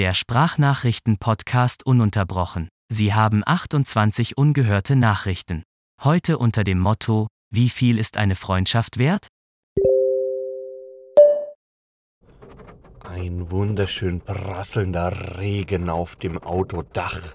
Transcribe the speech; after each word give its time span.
Der 0.00 0.14
Sprachnachrichten-Podcast 0.14 1.84
ununterbrochen. 1.84 2.70
Sie 2.90 3.12
haben 3.12 3.42
28 3.44 4.38
ungehörte 4.38 4.96
Nachrichten. 4.96 5.62
Heute 6.02 6.38
unter 6.38 6.64
dem 6.64 6.78
Motto: 6.78 7.26
Wie 7.50 7.68
viel 7.68 7.98
ist 7.98 8.16
eine 8.16 8.34
Freundschaft 8.34 8.96
wert? 8.98 9.28
Ein 13.00 13.50
wunderschön 13.50 14.22
prasselnder 14.22 15.36
Regen 15.38 15.90
auf 15.90 16.16
dem 16.16 16.38
Autodach. 16.38 17.34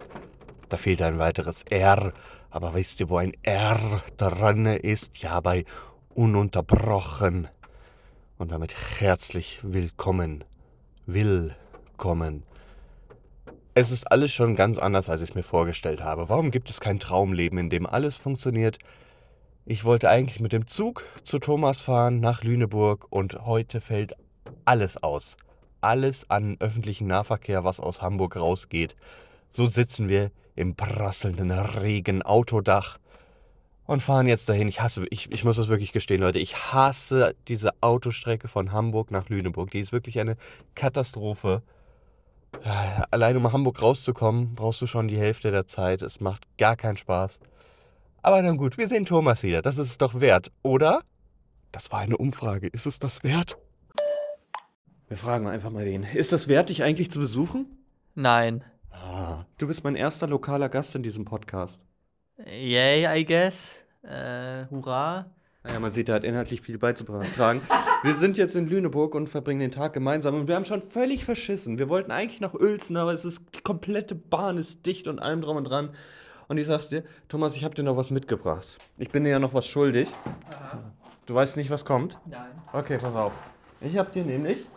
Da 0.67 0.77
fehlt 0.77 1.03
ein 1.03 1.19
weiteres 1.19 1.61
R. 1.69 2.13
Aber 2.49 2.73
weißt 2.73 2.99
du, 2.99 3.09
wo 3.09 3.17
ein 3.17 3.33
R 3.43 4.01
dran 4.17 4.65
ist? 4.65 5.19
Ja, 5.19 5.39
bei 5.39 5.65
ununterbrochen. 6.15 7.47
Und 8.39 8.51
damit 8.51 8.73
herzlich 8.99 9.59
willkommen. 9.61 10.43
Willkommen. 11.05 12.43
Es 13.77 13.91
ist 13.91 14.09
alles 14.09 14.31
schon 14.31 14.55
ganz 14.55 14.77
anders, 14.77 15.09
als 15.09 15.21
ich 15.21 15.31
es 15.31 15.35
mir 15.35 15.43
vorgestellt 15.43 16.01
habe. 16.01 16.29
Warum 16.29 16.49
gibt 16.49 16.69
es 16.69 16.79
kein 16.79 16.97
Traumleben, 16.97 17.59
in 17.59 17.69
dem 17.69 17.85
alles 17.85 18.15
funktioniert? 18.15 18.79
Ich 19.65 19.83
wollte 19.83 20.09
eigentlich 20.09 20.39
mit 20.39 20.53
dem 20.53 20.65
Zug 20.65 21.03
zu 21.25 21.39
Thomas 21.39 21.81
fahren 21.81 22.21
nach 22.21 22.41
Lüneburg 22.41 23.05
und 23.09 23.45
heute 23.45 23.81
fällt 23.81 24.13
alles 24.63 25.03
aus. 25.03 25.35
Alles 25.81 26.29
an 26.29 26.55
öffentlichen 26.61 27.07
Nahverkehr, 27.07 27.65
was 27.65 27.81
aus 27.81 28.01
Hamburg 28.01 28.37
rausgeht. 28.37 28.95
So 29.49 29.67
sitzen 29.67 30.07
wir 30.07 30.31
im 30.55 30.77
prasselnden 30.77 31.51
Regen 31.51 32.21
Autodach 32.21 32.97
und 33.87 34.01
fahren 34.01 34.27
jetzt 34.27 34.47
dahin. 34.47 34.69
Ich 34.69 34.79
hasse, 34.79 35.05
ich, 35.09 35.29
ich 35.33 35.43
muss 35.43 35.57
das 35.57 35.67
wirklich 35.67 35.91
gestehen, 35.91 36.21
Leute, 36.21 36.39
ich 36.39 36.55
hasse 36.71 37.35
diese 37.49 37.71
Autostrecke 37.81 38.47
von 38.47 38.71
Hamburg 38.71 39.11
nach 39.11 39.27
Lüneburg. 39.27 39.69
Die 39.71 39.81
ist 39.81 39.91
wirklich 39.91 40.21
eine 40.21 40.37
Katastrophe. 40.75 41.61
Allein 43.11 43.37
um 43.37 43.51
Hamburg 43.51 43.81
rauszukommen, 43.81 44.55
brauchst 44.55 44.81
du 44.81 44.87
schon 44.87 45.07
die 45.07 45.17
Hälfte 45.17 45.51
der 45.51 45.65
Zeit. 45.65 46.01
Es 46.01 46.19
macht 46.19 46.45
gar 46.57 46.75
keinen 46.75 46.97
Spaß. 46.97 47.39
Aber 48.21 48.41
dann 48.41 48.57
gut, 48.57 48.77
wir 48.77 48.87
sehen 48.87 49.05
Thomas 49.05 49.43
wieder. 49.43 49.61
Das 49.61 49.77
ist 49.77 49.89
es 49.89 49.97
doch 49.97 50.19
wert, 50.19 50.51
oder? 50.63 51.01
Das 51.71 51.91
war 51.91 51.99
eine 51.99 52.17
Umfrage. 52.17 52.67
Ist 52.67 52.85
es 52.85 52.99
das 52.99 53.23
wert? 53.23 53.57
Wir 55.07 55.17
fragen 55.17 55.47
einfach 55.47 55.69
mal 55.69 55.85
wen. 55.85 56.03
Ist 56.03 56.31
das 56.31 56.47
wert, 56.47 56.69
dich 56.69 56.81
eigentlich 56.81 57.11
zu 57.11 57.19
besuchen? 57.19 57.77
Nein. 58.15 58.63
Ah, 58.89 59.45
du 59.57 59.67
bist 59.67 59.83
mein 59.83 59.95
erster 59.95 60.25
lokaler 60.25 60.69
Gast 60.69 60.95
in 60.95 61.03
diesem 61.03 61.25
Podcast. 61.25 61.81
Yay, 62.37 63.05
I 63.19 63.25
guess. 63.25 63.75
Äh, 64.01 64.65
hurra. 64.71 65.29
Naja, 65.65 65.79
man 65.79 65.91
sieht, 65.91 66.09
er 66.09 66.15
hat 66.15 66.23
inhaltlich 66.23 66.61
viel 66.61 66.77
beizutragen. 66.77 67.61
wir 68.03 68.15
sind 68.15 68.37
jetzt 68.37 68.55
in 68.55 68.67
Lüneburg 68.67 69.15
und 69.15 69.27
verbringen 69.27 69.61
den 69.61 69.71
Tag 69.71 69.93
gemeinsam 69.93 70.35
und 70.35 70.47
wir 70.47 70.55
haben 70.55 70.65
schon 70.65 70.81
völlig 70.81 71.25
verschissen. 71.25 71.79
Wir 71.79 71.89
wollten 71.89 72.11
eigentlich 72.11 72.39
nach 72.39 72.53
Uelzen, 72.53 72.97
aber 72.97 73.13
es 73.13 73.25
ist, 73.25 73.41
die 73.55 73.61
komplette 73.61 74.13
Bahn 74.13 74.57
ist 74.57 74.85
dicht 74.85 75.07
und 75.07 75.19
allem 75.19 75.41
drum 75.41 75.57
und 75.57 75.63
dran. 75.63 75.89
Und 76.47 76.57
ich 76.59 76.67
sag's 76.67 76.89
dir, 76.89 77.03
Thomas, 77.29 77.55
ich 77.55 77.63
hab 77.63 77.73
dir 77.73 77.81
noch 77.81 77.97
was 77.97 78.11
mitgebracht. 78.11 78.77
Ich 78.99 79.09
bin 79.09 79.23
dir 79.23 79.31
ja 79.31 79.39
noch 79.39 79.55
was 79.55 79.65
schuldig. 79.65 80.07
Aha. 80.51 80.83
Du 81.25 81.33
weißt 81.33 81.57
nicht, 81.57 81.71
was 81.71 81.83
kommt? 81.83 82.19
Nein. 82.27 82.51
Okay, 82.71 82.99
pass 83.01 83.15
auf. 83.15 83.33
Ich 83.81 83.97
hab 83.97 84.13
dir 84.13 84.23
nämlich. 84.23 84.67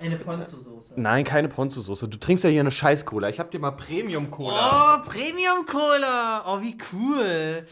Eine 0.00 0.16
Ponzu-Soße. 0.16 0.94
Nein, 0.96 1.22
keine 1.22 1.48
Ponzu-Soße. 1.48 2.08
Du 2.08 2.18
trinkst 2.18 2.42
ja 2.42 2.50
hier 2.50 2.60
eine 2.60 2.72
Scheiß-Cola. 2.72 3.28
Ich 3.28 3.38
hab 3.38 3.52
dir 3.52 3.60
mal 3.60 3.70
Premium-Cola. 3.70 4.96
Oh, 4.96 5.08
Premium-Cola. 5.08 6.44
Oh, 6.48 6.60
wie 6.60 6.76
cool. 6.92 7.64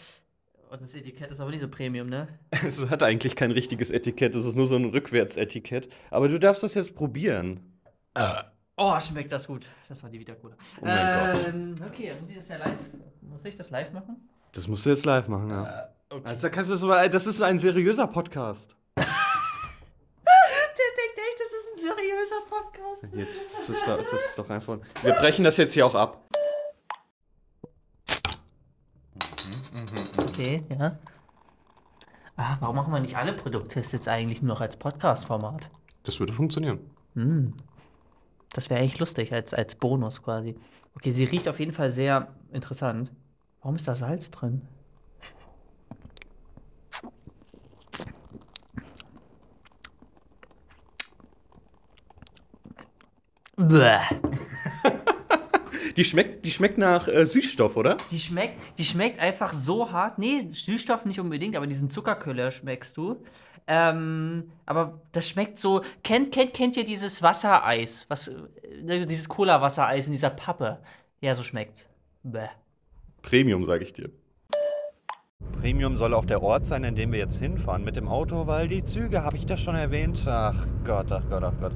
Oh, 0.74 0.78
das 0.80 0.94
Etikett 0.96 1.30
ist 1.30 1.38
aber 1.38 1.50
nicht 1.50 1.60
so 1.60 1.68
Premium, 1.68 2.08
ne? 2.08 2.26
Es 2.66 2.84
hat 2.88 3.04
eigentlich 3.04 3.36
kein 3.36 3.52
richtiges 3.52 3.92
Etikett. 3.92 4.34
Es 4.34 4.44
ist 4.44 4.56
nur 4.56 4.66
so 4.66 4.74
ein 4.74 4.86
Rückwärtsetikett. 4.86 5.88
Aber 6.10 6.26
du 6.28 6.40
darfst 6.40 6.64
das 6.64 6.74
jetzt 6.74 6.96
probieren. 6.96 7.60
Oh, 8.76 8.98
schmeckt 8.98 9.30
das 9.30 9.46
gut. 9.46 9.68
Das 9.88 10.02
war 10.02 10.10
die 10.10 10.18
Vita-Cola. 10.18 10.56
Oh 10.80 10.84
mein 10.84 11.32
Gott. 11.36 11.46
ähm, 11.46 11.76
Okay, 11.86 12.08
dann 12.08 12.20
muss 12.20 12.30
ich 12.30 12.36
das 12.36 12.48
ja 12.48 12.56
live. 12.56 12.78
Muss 13.20 13.44
ich 13.44 13.54
das 13.54 13.70
live 13.70 13.92
machen? 13.92 14.28
Das 14.50 14.66
musst 14.66 14.84
du 14.84 14.90
jetzt 14.90 15.04
live 15.04 15.28
machen, 15.28 15.50
ja. 15.50 15.90
Okay. 16.10 16.22
Also, 16.24 16.50
kannst 16.50 16.70
du 16.70 16.74
das, 16.76 17.10
das 17.12 17.26
ist 17.28 17.40
ein 17.40 17.60
seriöser 17.60 18.08
Podcast. 18.08 18.74
Der 18.96 19.04
denkt 19.04 21.18
echt, 21.18 21.38
das 21.38 21.52
ist 21.52 21.68
ein 21.72 21.76
seriöser 21.76 22.40
Podcast. 22.48 23.06
Jetzt 23.14 23.52
das 23.52 23.68
ist, 23.68 23.86
doch, 23.86 24.00
ist 24.00 24.12
das 24.12 24.34
doch 24.36 24.50
einfach. 24.50 24.78
Wir 25.02 25.12
brechen 25.12 25.44
das 25.44 25.56
jetzt 25.56 25.74
hier 25.74 25.86
auch 25.86 25.94
ab. 25.94 26.23
Okay, 30.34 30.64
ja. 30.68 30.98
Ah, 32.36 32.56
warum 32.58 32.74
machen 32.74 32.92
wir 32.92 32.98
nicht 32.98 33.16
alle 33.16 33.32
Produkttests 33.32 33.92
jetzt 33.92 34.08
eigentlich 34.08 34.42
nur 34.42 34.54
noch 34.54 34.60
als 34.60 34.76
Podcast-Format? 34.76 35.70
Das 36.02 36.18
würde 36.18 36.32
funktionieren. 36.32 36.80
Hm. 37.14 37.54
Das 38.52 38.68
wäre 38.68 38.80
echt 38.80 38.98
lustig, 38.98 39.32
als, 39.32 39.54
als 39.54 39.76
Bonus 39.76 40.24
quasi. 40.24 40.56
Okay, 40.96 41.10
sie 41.10 41.22
riecht 41.22 41.46
auf 41.46 41.60
jeden 41.60 41.70
Fall 41.70 41.88
sehr 41.88 42.34
interessant. 42.52 43.12
Warum 43.62 43.76
ist 43.76 43.86
da 43.86 43.94
Salz 43.94 44.32
drin? 44.32 44.62
Bäh. 53.56 54.00
Die 55.96 56.04
schmeckt, 56.04 56.44
die 56.44 56.50
schmeckt 56.50 56.78
nach 56.78 57.06
äh, 57.06 57.24
Süßstoff, 57.24 57.76
oder? 57.76 57.96
Die 58.10 58.18
schmeckt, 58.18 58.58
die 58.78 58.84
schmeckt 58.84 59.18
einfach 59.20 59.52
so 59.52 59.92
hart. 59.92 60.18
Nee, 60.18 60.46
Süßstoff 60.50 61.04
nicht 61.04 61.20
unbedingt, 61.20 61.56
aber 61.56 61.66
diesen 61.66 61.88
Zuckerköller 61.88 62.50
schmeckst 62.50 62.96
du. 62.96 63.22
Ähm, 63.66 64.50
aber 64.66 65.00
das 65.12 65.28
schmeckt 65.28 65.58
so. 65.58 65.82
Kennt, 66.02 66.32
kennt, 66.32 66.52
kennt 66.52 66.76
ihr 66.76 66.84
dieses 66.84 67.22
Wassereis? 67.22 68.04
Was, 68.08 68.28
äh, 68.28 69.06
dieses 69.06 69.28
Cola-Wassereis 69.28 70.06
in 70.06 70.12
dieser 70.12 70.30
Pappe? 70.30 70.80
Ja, 71.20 71.34
so 71.34 71.42
schmeckt's. 71.42 71.88
Bäh. 72.22 72.48
Premium, 73.22 73.64
sage 73.64 73.84
ich 73.84 73.92
dir. 73.92 74.10
Premium 75.60 75.96
soll 75.96 76.12
auch 76.12 76.24
der 76.24 76.42
Ort 76.42 76.64
sein, 76.64 76.84
in 76.84 76.94
dem 76.94 77.12
wir 77.12 77.18
jetzt 77.18 77.38
hinfahren 77.38 77.84
mit 77.84 77.96
dem 77.96 78.08
Auto, 78.08 78.46
weil 78.46 78.68
die 78.68 78.82
Züge, 78.84 79.22
habe 79.22 79.36
ich 79.36 79.46
das 79.46 79.60
schon 79.60 79.74
erwähnt? 79.74 80.22
Ach 80.26 80.66
Gott, 80.84 81.10
ach 81.10 81.22
Gott, 81.30 81.44
ach 81.44 81.54
Gott. 81.60 81.72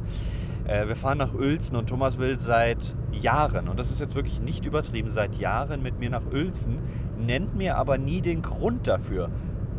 Äh, 0.66 0.88
wir 0.88 0.96
fahren 0.96 1.18
nach 1.18 1.32
Uelzen 1.32 1.76
und 1.76 1.88
Thomas 1.88 2.18
will 2.18 2.38
seit 2.38 2.94
Jahren, 3.18 3.68
und 3.68 3.78
das 3.78 3.90
ist 3.90 4.00
jetzt 4.00 4.14
wirklich 4.14 4.40
nicht 4.40 4.64
übertrieben, 4.66 5.10
seit 5.10 5.34
Jahren 5.36 5.82
mit 5.82 5.98
mir 5.98 6.10
nach 6.10 6.22
Uelzen, 6.32 6.78
nennt 7.18 7.54
mir 7.56 7.76
aber 7.76 7.98
nie 7.98 8.20
den 8.20 8.42
Grund 8.42 8.86
dafür. 8.86 9.28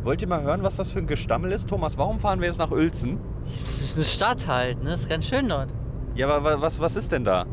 Wollt 0.02 0.22
ihr 0.22 0.28
mal 0.28 0.42
hören, 0.42 0.62
was 0.62 0.76
das 0.76 0.90
für 0.90 0.98
ein 1.00 1.06
Gestammel 1.06 1.52
ist? 1.52 1.68
Thomas, 1.68 1.98
warum 1.98 2.18
fahren 2.20 2.40
wir 2.40 2.46
jetzt 2.48 2.58
nach 2.58 2.70
Uelzen? 2.70 3.18
Das 3.44 3.80
ist 3.80 3.96
eine 3.96 4.04
Stadt 4.04 4.46
halt, 4.46 4.82
ne? 4.82 4.90
Das 4.90 5.00
ist 5.00 5.08
ganz 5.08 5.26
schön 5.26 5.48
dort. 5.48 5.68
Ja, 6.14 6.28
aber 6.28 6.42
wa- 6.44 6.60
was, 6.62 6.80
was 6.80 6.96
ist 6.96 7.12
denn 7.12 7.24
da? 7.24 7.44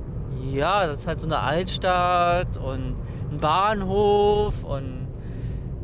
Ja, 0.51 0.87
das 0.87 0.99
ist 0.99 1.07
halt 1.07 1.19
so 1.19 1.27
eine 1.27 1.39
Altstadt 1.39 2.55
und 2.57 2.95
ein 3.31 3.37
Bahnhof 3.39 4.63
und. 4.63 5.07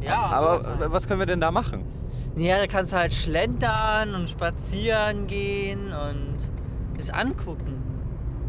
Ja, 0.02 0.22
aber 0.22 0.52
halt. 0.64 0.92
was 0.92 1.08
können 1.08 1.20
wir 1.20 1.26
denn 1.26 1.42
da 1.42 1.52
machen? 1.52 1.84
Ja, 2.36 2.58
da 2.60 2.68
kannst 2.68 2.94
du 2.94 2.98
halt 2.98 3.14
schlendern 3.14 4.16
und 4.16 4.30
spazieren 4.30 5.28
gehen 5.28 5.88
und 5.88 6.36
es 6.98 7.10
angucken. 7.10 7.83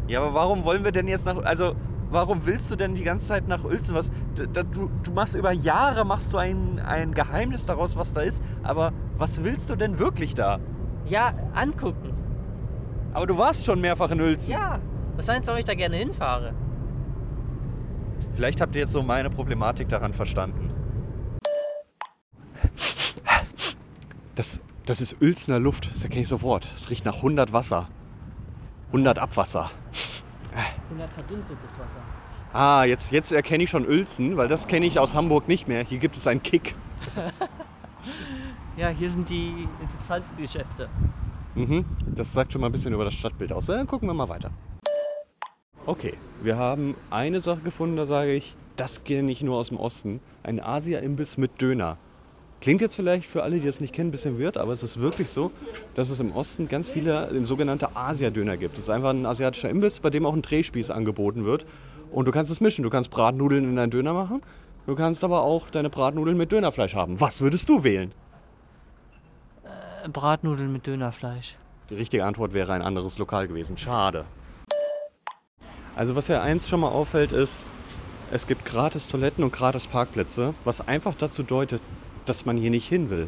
Ja, 0.07 0.21
aber 0.21 0.33
warum 0.33 0.63
wollen 0.63 0.83
wir 0.83 0.91
denn 0.91 1.07
jetzt 1.07 1.25
nach. 1.25 1.37
Also, 1.43 1.75
warum 2.11 2.45
willst 2.45 2.69
du 2.71 2.75
denn 2.75 2.95
die 2.95 3.03
ganze 3.03 3.25
Zeit 3.25 3.47
nach 3.47 3.63
Uelzen? 3.63 3.95
Was, 3.95 4.09
d- 4.37 4.45
d- 4.47 4.63
du, 4.71 4.89
du 5.03 5.11
machst 5.11 5.35
über 5.35 5.51
Jahre 5.51 6.05
machst 6.05 6.31
du 6.33 6.37
ein, 6.37 6.79
ein 6.79 7.13
Geheimnis 7.13 7.65
daraus, 7.65 7.95
was 7.97 8.13
da 8.13 8.21
ist. 8.21 8.41
Aber 8.63 8.93
was 9.17 9.43
willst 9.43 9.69
du 9.69 9.75
denn 9.75 9.97
wirklich 9.97 10.35
da? 10.35 10.59
Ja, 11.07 11.33
angucken. 11.53 12.13
Aber 13.13 13.25
du 13.27 13.37
warst 13.37 13.65
schon 13.65 13.81
mehrfach 13.81 14.11
in 14.11 14.21
Uelzen. 14.21 14.51
Ja. 14.51 14.79
Was 15.15 15.27
meinst 15.27 15.47
du, 15.47 15.51
warum 15.51 15.59
ich 15.59 15.65
da 15.65 15.73
gerne 15.73 15.95
hinfahre? 15.95 16.53
Vielleicht 18.35 18.59
habt 18.59 18.75
ihr 18.75 18.81
jetzt 18.81 18.91
so 18.91 19.01
meine 19.01 19.29
Problematik 19.29 19.87
daran 19.87 20.11
verstanden. 20.13 20.69
Das, 24.35 24.59
das 24.85 24.99
ist 24.99 25.21
Uelzener 25.21 25.59
Luft, 25.59 25.89
das 25.95 26.03
erkenne 26.03 26.23
ich 26.23 26.27
sofort. 26.27 26.67
Es 26.75 26.89
riecht 26.89 27.05
nach 27.05 27.15
100 27.17 27.53
Wasser. 27.53 27.87
100 28.87 29.19
Abwasser. 29.19 29.71
100 30.89 31.09
verdunstetes 31.13 31.73
Wasser. 31.73 32.03
Ah, 32.53 32.85
jetzt, 32.85 33.11
jetzt 33.11 33.31
erkenne 33.31 33.63
ich 33.63 33.69
schon 33.69 33.85
Uelzen, 33.85 34.37
weil 34.37 34.47
das 34.47 34.67
kenne 34.67 34.85
ich 34.85 34.97
aus 34.99 35.13
Hamburg 35.13 35.47
nicht 35.47 35.67
mehr. 35.67 35.83
Hier 35.83 35.97
gibt 35.97 36.15
es 36.15 36.27
einen 36.27 36.41
Kick. 36.41 36.75
Ja, 38.77 38.89
hier 38.89 39.09
sind 39.09 39.29
die 39.29 39.69
interessanten 39.81 40.35
Geschäfte. 40.41 40.89
Mhm. 41.55 41.85
Das 42.13 42.33
sagt 42.33 42.51
schon 42.51 42.59
mal 42.59 42.67
ein 42.67 42.73
bisschen 42.73 42.93
über 42.93 43.05
das 43.05 43.13
Stadtbild 43.13 43.53
aus. 43.53 43.67
Dann 43.67 43.87
gucken 43.87 44.09
wir 44.09 44.13
mal 44.13 44.27
weiter. 44.27 44.51
Okay, 45.85 46.15
wir 46.41 46.57
haben 46.57 46.95
eine 47.09 47.39
Sache 47.39 47.61
gefunden, 47.61 47.95
da 47.95 48.05
sage 48.05 48.33
ich, 48.33 48.57
das 48.75 49.05
kenne 49.05 49.31
ich 49.31 49.41
nur 49.41 49.55
aus 49.55 49.69
dem 49.69 49.77
Osten. 49.77 50.19
Ein 50.43 50.59
Asia-Imbiss 50.59 51.37
mit 51.37 51.61
Döner. 51.61 51.97
Klingt 52.65 52.81
jetzt 52.81 52.95
vielleicht 52.95 53.29
für 53.29 53.43
alle, 53.43 53.59
die 53.59 53.65
das 53.67 53.79
nicht 53.79 53.93
kennen, 53.93 54.07
ein 54.07 54.11
bisschen 54.11 54.39
weird, 54.41 54.57
aber 54.57 54.73
es 54.73 54.81
ist 54.81 54.99
wirklich 54.99 55.29
so, 55.29 55.51
dass 55.93 56.09
es 56.09 56.19
im 56.19 56.31
Osten 56.31 56.67
ganz 56.67 56.89
viele 56.89 57.29
äh, 57.29 57.45
sogenannte 57.45 57.95
Asia-Döner 57.95 58.57
gibt. 58.57 58.75
Das 58.75 58.85
ist 58.85 58.89
einfach 58.89 59.11
ein 59.11 59.27
asiatischer 59.27 59.69
Imbiss, 59.69 59.99
bei 59.99 60.09
dem 60.09 60.25
auch 60.25 60.33
ein 60.33 60.41
Drehspieß 60.41 60.89
angeboten 60.89 61.45
wird. 61.45 61.67
Und 62.11 62.27
du 62.27 62.31
kannst 62.31 62.51
es 62.51 62.61
mischen. 62.61 62.81
Du 62.81 62.89
kannst 62.89 63.11
Bratnudeln 63.11 63.65
in 63.65 63.75
deinen 63.75 63.91
Döner 63.91 64.13
machen. 64.13 64.41
Du 64.87 64.95
kannst 64.95 65.23
aber 65.23 65.43
auch 65.43 65.69
deine 65.69 65.91
Bratnudeln 65.91 66.37
mit 66.37 66.51
Dönerfleisch 66.51 66.95
haben. 66.95 67.21
Was 67.21 67.39
würdest 67.39 67.69
du 67.69 67.83
wählen? 67.83 68.13
Äh, 70.03 70.09
Bratnudeln 70.09 70.73
mit 70.73 70.87
Dönerfleisch. 70.87 71.57
Die 71.91 71.95
richtige 71.95 72.25
Antwort 72.25 72.55
wäre 72.55 72.73
ein 72.73 72.81
anderes 72.81 73.19
Lokal 73.19 73.47
gewesen. 73.47 73.77
Schade. 73.77 74.25
Also 75.95 76.15
was 76.15 76.29
ja 76.29 76.41
eins 76.41 76.67
schon 76.67 76.79
mal 76.79 76.89
auffällt 76.89 77.31
ist, 77.31 77.67
es 78.31 78.47
gibt 78.47 78.65
gratis 78.65 79.07
Toiletten 79.07 79.43
und 79.43 79.53
gratis 79.53 79.85
Parkplätze, 79.85 80.55
was 80.63 80.81
einfach 80.87 81.13
dazu 81.13 81.43
deutet, 81.43 81.79
dass 82.25 82.45
man 82.45 82.57
hier 82.57 82.69
nicht 82.69 82.87
hin 82.87 83.09
will. 83.09 83.27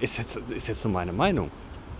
Ist 0.00 0.18
jetzt, 0.18 0.36
ist 0.50 0.68
jetzt 0.68 0.84
nur 0.84 0.92
meine 0.92 1.12
Meinung. 1.12 1.50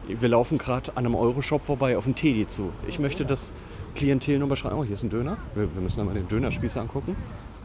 Wir 0.09 0.29
laufen 0.29 0.59
gerade 0.59 0.91
an 0.97 1.05
einem 1.05 1.15
Euroshop 1.15 1.63
vorbei 1.63 1.97
auf 1.97 2.05
den 2.05 2.15
Teddy 2.15 2.49
zu. 2.49 2.73
Ich 2.89 2.99
möchte 2.99 3.25
das 3.25 3.53
Klientel 3.95 4.39
nur 4.39 4.49
beschreiben. 4.49 4.77
Oh, 4.77 4.85
hier 4.85 4.95
ist 4.95 5.03
ein 5.03 5.11
Döner. 5.11 5.37
Wir, 5.55 5.73
wir 5.75 5.83
müssen 5.83 6.05
mal 6.05 6.15
den 6.15 6.27
Dönerspieß 6.27 6.77
angucken. 6.79 7.17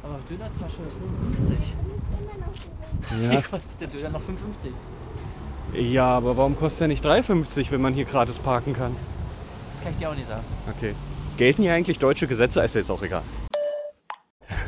Aber 0.04 0.20
Dönertasche 0.30 0.82
55. 1.38 1.74
Ja, 3.22 3.32
Wie 3.32 3.36
kostet 3.36 3.82
der 3.82 3.88
Döner 3.88 4.10
noch 4.10 4.22
55? 4.22 4.72
ja, 5.74 6.06
aber 6.06 6.38
warum 6.38 6.56
kostet 6.56 6.82
er 6.82 6.88
nicht 6.88 7.06
3,50, 7.06 7.72
wenn 7.72 7.82
man 7.82 7.94
hier 7.94 8.06
gratis 8.06 8.40
parken 8.40 8.74
kann? 8.74 8.96
Das 9.74 9.84
kann 9.84 9.92
ich 9.92 9.98
dir 9.98 10.10
auch 10.10 10.16
nicht 10.16 10.28
sagen. 10.28 10.44
Okay. 10.78 10.94
Gelten 11.38 11.64
hier 11.64 11.74
eigentlich 11.74 12.00
deutsche 12.00 12.28
Gesetze? 12.28 12.62
Ist 12.62 12.76
ja 12.76 12.82
jetzt 12.82 12.92
auch 12.92 13.02
egal. 13.02 13.24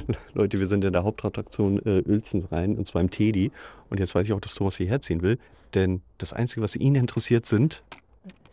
Leute, 0.34 0.60
wir 0.60 0.68
sind 0.68 0.84
in 0.84 0.94
der 0.94 1.04
Hauptattraktion 1.04 1.80
äh, 1.86 2.02
Uelzens 2.06 2.52
rein, 2.52 2.78
und 2.78 2.88
zwar 2.88 3.02
im 3.02 3.10
Teddy. 3.10 3.52
Und 3.90 4.00
jetzt 4.00 4.16
weiß 4.16 4.28
ich 4.28 4.34
auch, 4.34 4.42
dass 4.42 4.56
Thomas 4.56 4.78
hierher 4.78 5.02
ziehen 5.02 5.22
will. 5.22 5.38
Denn 5.74 6.02
das 6.18 6.34
Einzige, 6.34 6.62
was 6.62 6.76
ihn 6.76 6.96
interessiert, 6.96 7.46
sind, 7.46 7.84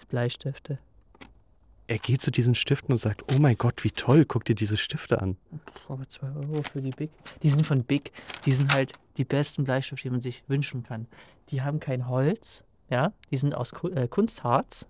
Bleistifte. 0.09 0.79
er 1.87 1.99
geht 1.99 2.23
zu 2.23 2.31
diesen 2.31 2.55
Stiften 2.55 2.93
und 2.93 2.99
sagt, 2.99 3.25
oh 3.33 3.39
mein 3.39 3.57
Gott, 3.57 3.83
wie 3.83 3.91
toll, 3.91 4.25
guck 4.25 4.45
dir 4.45 4.55
diese 4.55 4.77
Stifte 4.77 5.21
an. 5.21 5.37
Aber 5.89 6.09
2 6.09 6.29
Euro 6.29 6.63
für 6.63 6.81
die 6.81 6.91
Big. 6.91 7.11
Die 7.43 7.49
sind 7.49 7.67
von 7.67 7.83
Big. 7.85 8.13
Die 8.47 8.53
sind 8.53 8.73
halt 8.73 8.93
die 9.17 9.25
besten 9.25 9.65
Bleistifte, 9.65 10.05
die 10.05 10.11
man 10.11 10.21
sich 10.21 10.45
wünschen 10.47 10.83
kann. 10.83 11.09
Die 11.49 11.63
haben 11.63 11.81
kein 11.81 12.09
Holz. 12.09 12.65
Ja, 12.91 13.13
die 13.31 13.37
sind 13.37 13.55
aus 13.55 13.73
äh, 13.95 14.07
Kunstharz. 14.09 14.87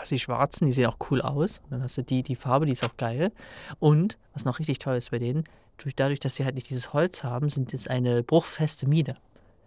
Also 0.00 0.14
die 0.14 0.18
schwarzen, 0.18 0.64
die 0.64 0.72
sehen 0.72 0.86
auch 0.86 0.96
cool 1.10 1.20
aus. 1.20 1.60
Dann 1.68 1.82
hast 1.82 1.98
du 1.98 2.02
die, 2.02 2.22
die 2.22 2.34
Farbe, 2.34 2.64
die 2.64 2.72
ist 2.72 2.84
auch 2.84 2.96
geil. 2.96 3.32
Und 3.78 4.16
was 4.32 4.46
noch 4.46 4.58
richtig 4.58 4.78
toll 4.78 4.96
ist 4.96 5.10
bei 5.10 5.18
denen, 5.18 5.44
durch, 5.76 5.94
dadurch, 5.94 6.20
dass 6.20 6.36
sie 6.36 6.44
halt 6.44 6.54
nicht 6.54 6.70
dieses 6.70 6.94
Holz 6.94 7.22
haben, 7.22 7.50
sind 7.50 7.74
es 7.74 7.86
eine 7.86 8.22
bruchfeste 8.22 8.88
Mine. 8.88 9.16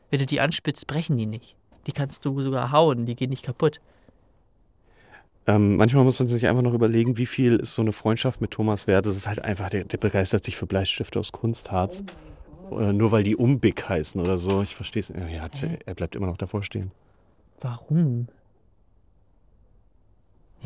Wenn 0.09 0.19
du 0.19 0.25
die 0.25 0.41
anspitzt, 0.41 0.87
brechen 0.87 1.17
die 1.17 1.27
nicht. 1.27 1.55
Die 1.85 1.91
kannst 1.91 2.25
du 2.25 2.41
sogar 2.41 2.71
hauen, 2.71 3.05
die 3.05 3.15
gehen 3.15 3.29
nicht 3.29 3.43
kaputt. 3.43 3.79
Ähm, 5.45 5.75
manchmal 5.75 6.03
muss 6.03 6.19
man 6.19 6.29
sich 6.29 6.47
einfach 6.47 6.63
noch 6.63 6.73
überlegen, 6.73 7.17
wie 7.17 7.25
viel 7.25 7.57
ist 7.57 7.75
so 7.75 7.83
eine 7.83 7.91
Freundschaft 7.91 8.41
mit 8.41 8.51
Thomas 8.51 8.87
wert. 8.87 9.05
Das 9.05 9.15
ist 9.15 9.27
halt 9.27 9.43
einfach, 9.43 9.69
der, 9.69 9.83
der 9.83 9.97
begeistert 9.97 10.43
sich 10.43 10.55
für 10.55 10.65
Bleistifte 10.65 11.19
aus 11.19 11.31
Kunstharz. 11.31 12.03
Äh, 12.71 12.93
nur 12.93 13.11
weil 13.11 13.23
die 13.23 13.35
Umbig 13.35 13.87
heißen 13.87 14.19
oder 14.19 14.39
so. 14.39 14.63
Ich 14.63 14.73
verstehe 14.73 15.01
es. 15.01 15.09
Ja, 15.09 15.27
ja, 15.27 15.47
er 15.85 15.93
bleibt 15.93 16.15
immer 16.15 16.27
noch 16.27 16.37
davor 16.37 16.63
stehen. 16.63 16.91
Warum? 17.59 18.27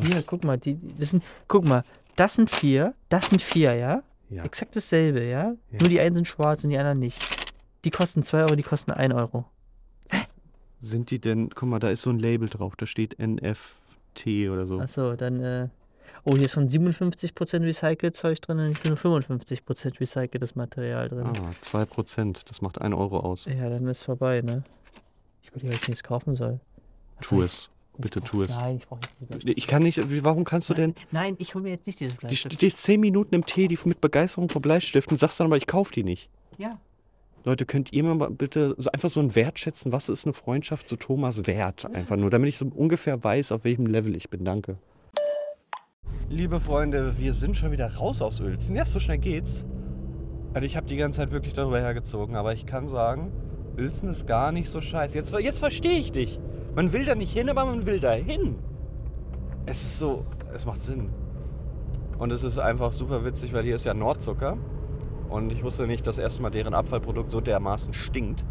Hier, 0.04 0.24
guck 0.26 0.44
mal, 0.44 0.58
die, 0.58 0.78
das 0.98 1.12
sind, 1.12 1.24
guck 1.48 1.66
mal, 1.66 1.84
das 2.16 2.36
sind 2.36 2.50
vier, 2.50 2.94
das 3.10 3.30
sind 3.30 3.42
vier, 3.42 3.74
ja? 3.76 4.04
Ja. 4.30 4.44
Exakt 4.44 4.76
dasselbe, 4.76 5.24
ja? 5.24 5.52
Ja. 5.72 5.78
Nur 5.80 5.90
die 5.90 6.00
einen 6.00 6.16
sind 6.16 6.28
schwarz 6.28 6.64
und 6.64 6.72
die 6.72 6.78
anderen 6.78 7.00
nicht. 7.00 7.18
Die 7.86 7.92
kosten 7.92 8.24
2 8.24 8.42
Euro, 8.42 8.56
die 8.56 8.64
kosten 8.64 8.92
1 8.92 9.14
Euro. 9.14 9.46
Sind 10.80 11.10
die 11.10 11.20
denn, 11.20 11.50
guck 11.50 11.70
mal, 11.70 11.80
da 11.80 11.90
ist 11.90 12.02
so 12.04 12.10
ein 12.10 12.20
Label 12.20 12.50
drauf, 12.50 12.76
da 12.76 12.86
steht 12.86 13.18
NFT 13.20 14.50
oder 14.52 14.68
so. 14.68 14.80
Achso, 14.80 15.16
dann, 15.16 15.42
äh, 15.42 15.70
oh, 16.24 16.34
hier 16.36 16.46
ist 16.46 16.54
von 16.54 16.68
57% 16.68 17.64
Recycle-Zeug 17.64 18.42
drin 18.42 18.60
und 18.60 18.66
hier 18.78 18.94
ist 18.94 19.04
nur 19.04 19.20
55% 19.20 20.00
recyceltes 20.00 20.56
Material 20.56 21.10
drin. 21.10 21.26
Ah, 21.26 21.52
2%, 21.64 22.42
das 22.48 22.62
macht 22.62 22.80
1 22.82 22.94
Euro 22.94 23.20
aus. 23.22 23.46
Ja, 23.46 23.70
dann 23.70 23.88
ist 23.88 24.04
vorbei, 24.04 24.42
ne? 24.42 24.64
Ich 25.42 25.54
würde 25.56 25.68
ja 25.68 25.72
nichts 25.72 26.04
kaufen 26.04 26.36
soll. 26.36 26.60
Was 27.18 27.28
Tu 27.28 27.36
soll 27.36 27.46
es. 27.46 27.70
Ich- 27.98 28.02
Bitte 28.04 28.22
brauch- 28.22 28.30
tu 28.30 28.42
es. 28.44 28.60
Nein, 28.60 28.78
ich 28.78 28.88
brauche 28.88 29.00
nicht 29.30 29.44
diese 29.44 29.54
Ich 29.54 29.68
kann 29.68 29.84
nicht, 29.84 30.24
warum 30.24 30.44
kannst 30.44 30.70
du 30.70 30.74
denn, 30.74 30.96
Nein, 31.12 31.36
ich 31.40 31.54
hole 31.56 31.64
mir 31.64 31.72
jetzt 31.72 31.88
nicht 31.88 32.00
diese 32.00 32.12
du 32.12 32.18
Bleistifte. 32.18 32.56
stehst 32.56 32.84
10 32.84 33.00
Minuten 33.00 33.34
im 33.36 33.46
Tee, 33.46 33.68
die 33.68 33.78
mit 33.86 34.02
Begeisterung 34.02 34.50
vor 34.50 34.62
Bleistiften, 34.62 35.18
sagst 35.18 35.40
dann 35.40 35.48
aber, 35.48 35.58
ich 35.58 35.68
kaufe 35.68 35.92
die 35.94 36.04
nicht. 36.04 36.30
Ja. 36.58 36.80
Leute, 37.44 37.66
könnt 37.66 37.94
ihr 37.94 38.04
mir 38.04 38.14
mal 38.16 38.30
bitte 38.30 38.76
so 38.78 38.90
einfach 38.92 39.10
so 39.10 39.20
ein 39.22 39.34
Wert 39.36 39.58
schätzen, 39.60 39.92
was 39.94 40.10
ist 40.10 40.26
eine 40.26 40.34
Freundschaft 40.34 40.90
zu 40.90 40.98
Thomas 40.98 41.48
wert? 41.48 41.86
Einfach 41.94 42.18
nur, 42.18 42.30
damit 42.30 42.50
ich 42.50 42.58
so 42.58 42.66
ungefähr 42.66 43.24
weiß, 43.24 43.52
auf 43.54 43.64
welchem 43.64 43.86
Level 43.86 44.16
ich 44.16 44.30
bin. 44.30 44.44
Danke. 44.44 44.78
Liebe 46.30 46.60
Freunde, 46.60 47.18
wir 47.18 47.34
sind 47.34 47.56
schon 47.56 47.72
wieder 47.72 47.96
raus 47.96 48.22
aus 48.22 48.42
Uelzen. 48.42 48.76
Ja, 48.76 48.86
so 48.86 49.00
schnell 49.00 49.18
geht's. 49.18 49.66
Also 50.54 50.66
ich 50.66 50.76
habe 50.76 50.88
die 50.88 50.98
ganze 50.98 51.18
Zeit 51.20 51.32
wirklich 51.32 51.54
darüber 51.54 51.80
hergezogen, 51.80 52.36
aber 52.36 52.54
ich 52.54 52.66
kann 52.66 52.90
sagen, 52.90 53.32
Uelzen 53.78 54.10
ist 54.10 54.28
gar 54.28 54.52
nicht 54.52 54.70
so 54.70 54.82
scheiße. 54.82 55.18
Jetzt, 55.18 55.34
jetzt 55.40 55.60
verstehe 55.60 56.00
ich 56.00 56.12
dich. 56.12 56.40
Man 56.78 56.94
will 56.94 57.06
da 57.06 57.16
nicht 57.16 57.34
hin, 57.34 57.50
aber 57.50 57.66
man 57.66 57.88
will 57.88 58.00
da 58.00 58.12
hin. 58.12 58.54
Es 59.66 59.82
ist 59.82 59.98
so, 59.98 60.24
es 60.54 60.68
macht 60.68 60.80
Sinn. 60.80 61.10
Und 62.20 62.32
es 62.32 62.44
ist 62.44 62.60
einfach 62.60 62.94
super 62.94 63.26
witzig, 63.26 63.52
weil 63.52 63.64
hier 63.64 63.74
ist 63.74 63.86
ja 63.86 63.96
Nordzucker. 63.96 64.60
Und 65.28 65.52
ich 65.52 65.64
wusste 65.64 65.88
nicht, 65.88 66.06
dass 66.06 66.20
erstmal 66.20 66.52
deren 66.52 66.76
Abfallprodukt 66.76 67.32
so 67.32 67.42
dermaßen 67.42 67.96
stinkt. 67.96 68.46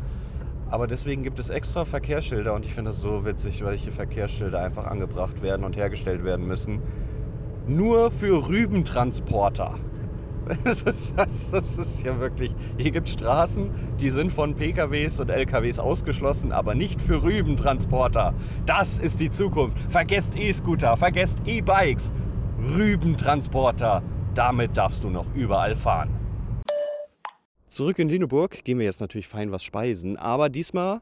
Aber 0.68 0.88
deswegen 0.88 1.22
gibt 1.22 1.38
es 1.38 1.50
extra 1.50 1.84
Verkehrsschilder 1.84 2.52
und 2.52 2.66
ich 2.66 2.74
finde 2.74 2.90
das 2.90 3.00
so 3.00 3.24
witzig, 3.24 3.64
weil 3.64 3.76
hier 3.76 3.92
Verkehrsschilder 3.92 4.58
einfach 4.58 4.86
angebracht 4.86 5.40
werden 5.40 5.64
und 5.64 5.76
hergestellt 5.76 6.24
werden 6.24 6.48
müssen. 6.48 6.82
Nur 7.68 8.10
für 8.10 8.48
Rübentransporter. 8.48 9.76
Das 10.64 10.82
ist, 10.82 11.14
das, 11.16 11.50
das 11.50 11.78
ist 11.78 12.02
ja 12.02 12.18
wirklich. 12.20 12.54
Hier 12.78 12.90
gibt 12.90 13.08
es 13.08 13.14
Straßen, 13.14 13.70
die 14.00 14.10
sind 14.10 14.30
von 14.30 14.54
PKWs 14.54 15.20
und 15.20 15.28
LKWs 15.28 15.78
ausgeschlossen, 15.78 16.52
aber 16.52 16.74
nicht 16.74 17.00
für 17.00 17.22
Rübentransporter. 17.22 18.34
Das 18.64 18.98
ist 18.98 19.20
die 19.20 19.30
Zukunft. 19.30 19.78
Vergesst 19.90 20.36
E-Scooter, 20.36 20.96
vergesst 20.96 21.38
E-Bikes. 21.46 22.12
Rübentransporter. 22.58 24.02
Damit 24.34 24.76
darfst 24.76 25.02
du 25.04 25.10
noch 25.10 25.26
überall 25.34 25.76
fahren. 25.76 26.10
Zurück 27.66 27.98
in 27.98 28.08
Lüneburg 28.08 28.64
gehen 28.64 28.78
wir 28.78 28.86
jetzt 28.86 29.00
natürlich 29.00 29.28
fein 29.28 29.50
was 29.50 29.64
speisen, 29.64 30.16
aber 30.16 30.48
diesmal 30.48 31.00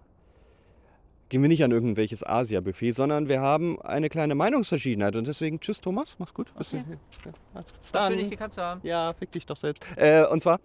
gehen 1.34 1.42
wir 1.42 1.48
nicht 1.48 1.64
an 1.64 1.72
irgendwelches 1.72 2.24
Asia-Buffet, 2.24 2.92
sondern 2.92 3.28
wir 3.28 3.40
haben 3.40 3.82
eine 3.82 4.08
kleine 4.08 4.36
Meinungsverschiedenheit 4.36 5.16
und 5.16 5.26
deswegen 5.26 5.58
tschüss 5.58 5.80
Thomas, 5.80 6.14
mach's 6.20 6.32
gut. 6.32 6.46
Bis, 6.56 6.72
Okay. 6.72 6.84
ja, 7.54 7.62
bis 7.80 7.90
dann. 7.90 8.12
schön, 8.12 8.20
dich 8.20 8.30
gekannt 8.30 8.52
zu 8.52 8.62
haben. 8.62 8.80
Ja, 8.84 9.12
fick 9.18 9.32
dich 9.32 9.44
doch 9.44 9.56
selbst. 9.56 9.84
Äh, 9.96 10.24
und 10.26 10.42
zwar, 10.42 10.60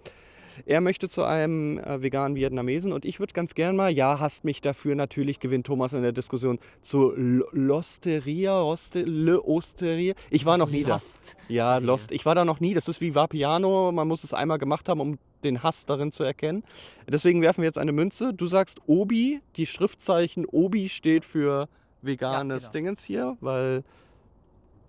er 0.67 0.79
möchte 0.81 1.09
zu 1.09 1.23
einem 1.23 1.79
äh, 1.79 2.03
veganen 2.03 2.35
Vietnamesen 2.35 2.91
und 2.93 3.03
ich 3.03 3.19
würde 3.19 3.33
ganz 3.33 3.55
gern 3.55 3.75
mal, 3.75 3.89
ja, 3.91 4.19
hasst 4.19 4.43
mich 4.43 4.61
dafür, 4.61 4.93
natürlich 4.93 5.39
gewinnt 5.39 5.65
Thomas 5.65 5.93
in 5.93 6.03
der 6.03 6.11
Diskussion 6.11 6.59
zu 6.83 7.15
L- 7.15 7.43
Losteria, 7.51 8.59
Roste, 8.59 9.01
Le 9.01 9.41
Osteria. 9.43 10.13
Ich 10.29 10.45
war 10.45 10.59
noch 10.59 10.69
nie 10.69 10.83
da. 10.83 10.93
Lost. 10.93 11.35
Ja, 11.47 11.73
Serie. 11.77 11.87
Lost. 11.87 12.11
Ich 12.11 12.27
war 12.27 12.35
da 12.35 12.45
noch 12.45 12.59
nie. 12.59 12.75
Das 12.75 12.87
ist 12.87 13.01
wie 13.01 13.15
Vapiano. 13.15 13.91
Man 13.91 14.07
muss 14.07 14.23
es 14.23 14.35
einmal 14.35 14.59
gemacht 14.59 14.87
haben, 14.87 14.99
um 15.01 15.17
den 15.43 15.63
Hass 15.63 15.85
darin 15.85 16.11
zu 16.11 16.23
erkennen. 16.23 16.63
Deswegen 17.07 17.41
werfen 17.41 17.61
wir 17.61 17.65
jetzt 17.67 17.77
eine 17.77 17.91
Münze. 17.91 18.33
Du 18.33 18.45
sagst 18.45 18.79
Obi. 18.87 19.41
Die 19.55 19.65
Schriftzeichen 19.65 20.45
Obi 20.45 20.89
steht 20.89 21.25
für 21.25 21.67
veganes 22.01 22.63
genau. 22.63 22.71
Dingens 22.73 23.03
hier, 23.03 23.37
weil 23.41 23.83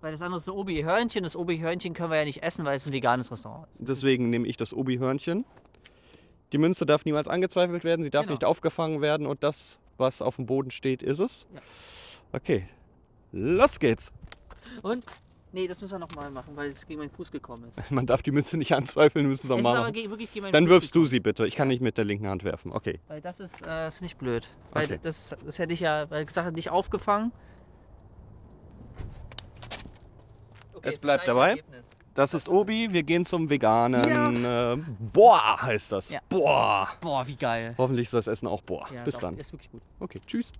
Weil 0.01 0.11
das 0.13 0.21
andere 0.21 0.37
ist 0.37 0.45
so 0.45 0.55
Obi-Hörnchen. 0.55 1.23
Das 1.23 1.35
Obi-Hörnchen 1.35 1.93
können 1.93 2.09
wir 2.11 2.17
ja 2.17 2.25
nicht 2.25 2.41
essen, 2.43 2.65
weil 2.65 2.75
es 2.77 2.87
ein 2.87 2.93
veganes 2.93 3.31
Restaurant 3.31 3.67
ist. 3.69 3.87
deswegen 3.87 4.29
nehme 4.29 4.47
ich 4.47 4.57
das 4.57 4.73
Obi-Hörnchen. 4.73 5.45
Die 6.53 6.57
Münze 6.57 6.85
darf 6.85 7.05
niemals 7.05 7.27
angezweifelt 7.27 7.83
werden. 7.83 8.03
Sie 8.03 8.09
darf 8.09 8.23
Genau. 8.23 8.33
nicht 8.33 8.43
aufgefangen 8.45 9.01
werden 9.01 9.25
und 9.27 9.43
das, 9.43 9.79
was 9.97 10.21
auf 10.21 10.35
dem 10.37 10.45
Boden 10.47 10.71
steht, 10.71 11.01
ist 11.03 11.19
es. 11.19 11.47
Ja. 11.53 11.61
Okay. 12.33 12.67
Los 13.31 13.79
geht's. 13.79 14.11
Und? 14.83 15.05
Nee, 15.53 15.67
das 15.67 15.81
müssen 15.81 15.91
wir 15.91 15.99
nochmal 15.99 16.31
machen, 16.31 16.55
weil 16.55 16.69
es 16.69 16.85
gegen 16.87 16.99
meinen 17.01 17.09
Fuß 17.09 17.29
gekommen 17.31 17.65
ist. 17.69 17.91
Man 17.91 18.05
darf 18.05 18.21
die 18.21 18.31
Münze 18.31 18.57
nicht 18.57 18.73
anzweifeln, 18.73 19.25
wir 19.25 19.29
müssen 19.29 19.39
es 19.39 19.43
Es 19.45 19.49
noch 19.49 19.57
ist 19.57 19.63
mal 19.63 19.71
aber 19.75 19.81
machen. 19.87 19.93
ge 19.93 20.09
wirklich 20.09 20.31
gegen 20.31 20.43
meinen 20.45 20.53
Dann 20.53 20.63
Fuß 20.63 20.71
wirfst 20.71 20.89
du 20.95 20.99
gekommen. 20.99 21.07
sie 21.07 21.19
bitte. 21.19 21.45
Ich 21.47 21.55
kann 21.55 21.67
nicht 21.67 21.81
mit 21.81 21.97
der 21.97 22.05
linken 22.05 22.27
Hand 22.27 22.43
werfen. 22.45 22.71
Okay. 22.71 22.99
Weil 23.07 23.19
das 23.21 23.39
ist, 23.41 23.61
äh, 23.67 23.91
finde 23.91 24.05
ich 24.05 24.15
blöd. 24.15 24.49
Weil 24.71 24.85
Okay. 24.85 24.99
das, 25.03 25.35
das 25.45 25.59
hätte 25.59 25.73
ich 25.73 25.81
ja, 25.81 26.09
weil 26.09 26.25
gesagt 26.25 26.47
hat, 26.47 26.53
nicht 26.55 26.69
aufgefangen. 26.69 27.31
Okay, 30.73 30.89
Es 30.89 30.95
ist 30.95 31.01
bleibt 31.01 31.27
dabei. 31.27 31.49
Ergebnis. 31.49 31.97
Das 32.13 32.33
ist 32.33 32.49
Obi, 32.49 32.91
wir 32.91 33.03
gehen 33.03 33.25
zum 33.25 33.49
veganen. 33.49 34.43
Äh, 34.43 34.77
boah, 35.13 35.61
heißt 35.61 35.91
das. 35.93 36.09
Ja. 36.11 36.19
Boah. 36.29 36.89
Boah, 36.99 37.25
wie 37.27 37.35
geil. 37.35 37.73
Hoffentlich 37.77 38.05
ist 38.07 38.13
das 38.13 38.27
Essen 38.27 38.47
auch 38.47 38.61
boah. 38.61 38.87
Ja, 38.93 39.03
Bis 39.03 39.15
doch, 39.15 39.21
dann. 39.21 39.37
Ist 39.37 39.53
wirklich 39.53 39.71
gut. 39.71 39.81
Okay, 39.99 40.19
tschüss. 40.25 40.51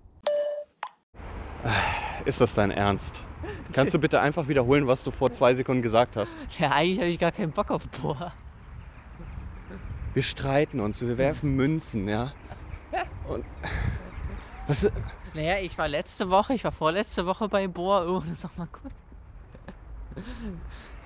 Ist 2.26 2.40
das 2.42 2.54
dein 2.54 2.72
Ernst? 2.72 3.26
Kannst 3.74 3.94
du 3.94 4.00
bitte 4.00 4.20
einfach 4.20 4.48
wiederholen, 4.48 4.88
was 4.88 5.04
du 5.04 5.12
vor 5.12 5.32
zwei 5.32 5.54
Sekunden 5.54 5.82
gesagt 5.82 6.18
hast? 6.18 6.38
Ja, 6.60 6.72
eigentlich 6.72 7.00
habe 7.00 7.10
ich 7.10 7.20
gar 7.20 7.32
keinen 7.32 7.52
Bock 7.52 7.72
auf 7.72 7.88
Boah. 7.88 8.34
Wir 10.14 10.24
streiten 10.24 10.80
uns, 10.80 11.02
wir 11.02 11.18
werfen 11.18 11.56
Münzen, 11.56 12.08
ja? 12.08 12.34
Und. 13.28 13.46
Was, 14.68 14.92
Naja, 15.34 15.60
ich 15.60 15.78
war 15.78 15.88
letzte 15.88 16.30
Woche, 16.30 16.54
ich 16.54 16.64
war 16.64 16.72
vorletzte 16.72 17.26
Woche 17.26 17.48
bei 17.48 17.68
Boa. 17.68 18.06
Oh, 18.06 18.20
das 18.20 18.32
ist 18.32 18.44
doch 18.44 18.58
mal 18.58 18.68
gut. 18.68 18.92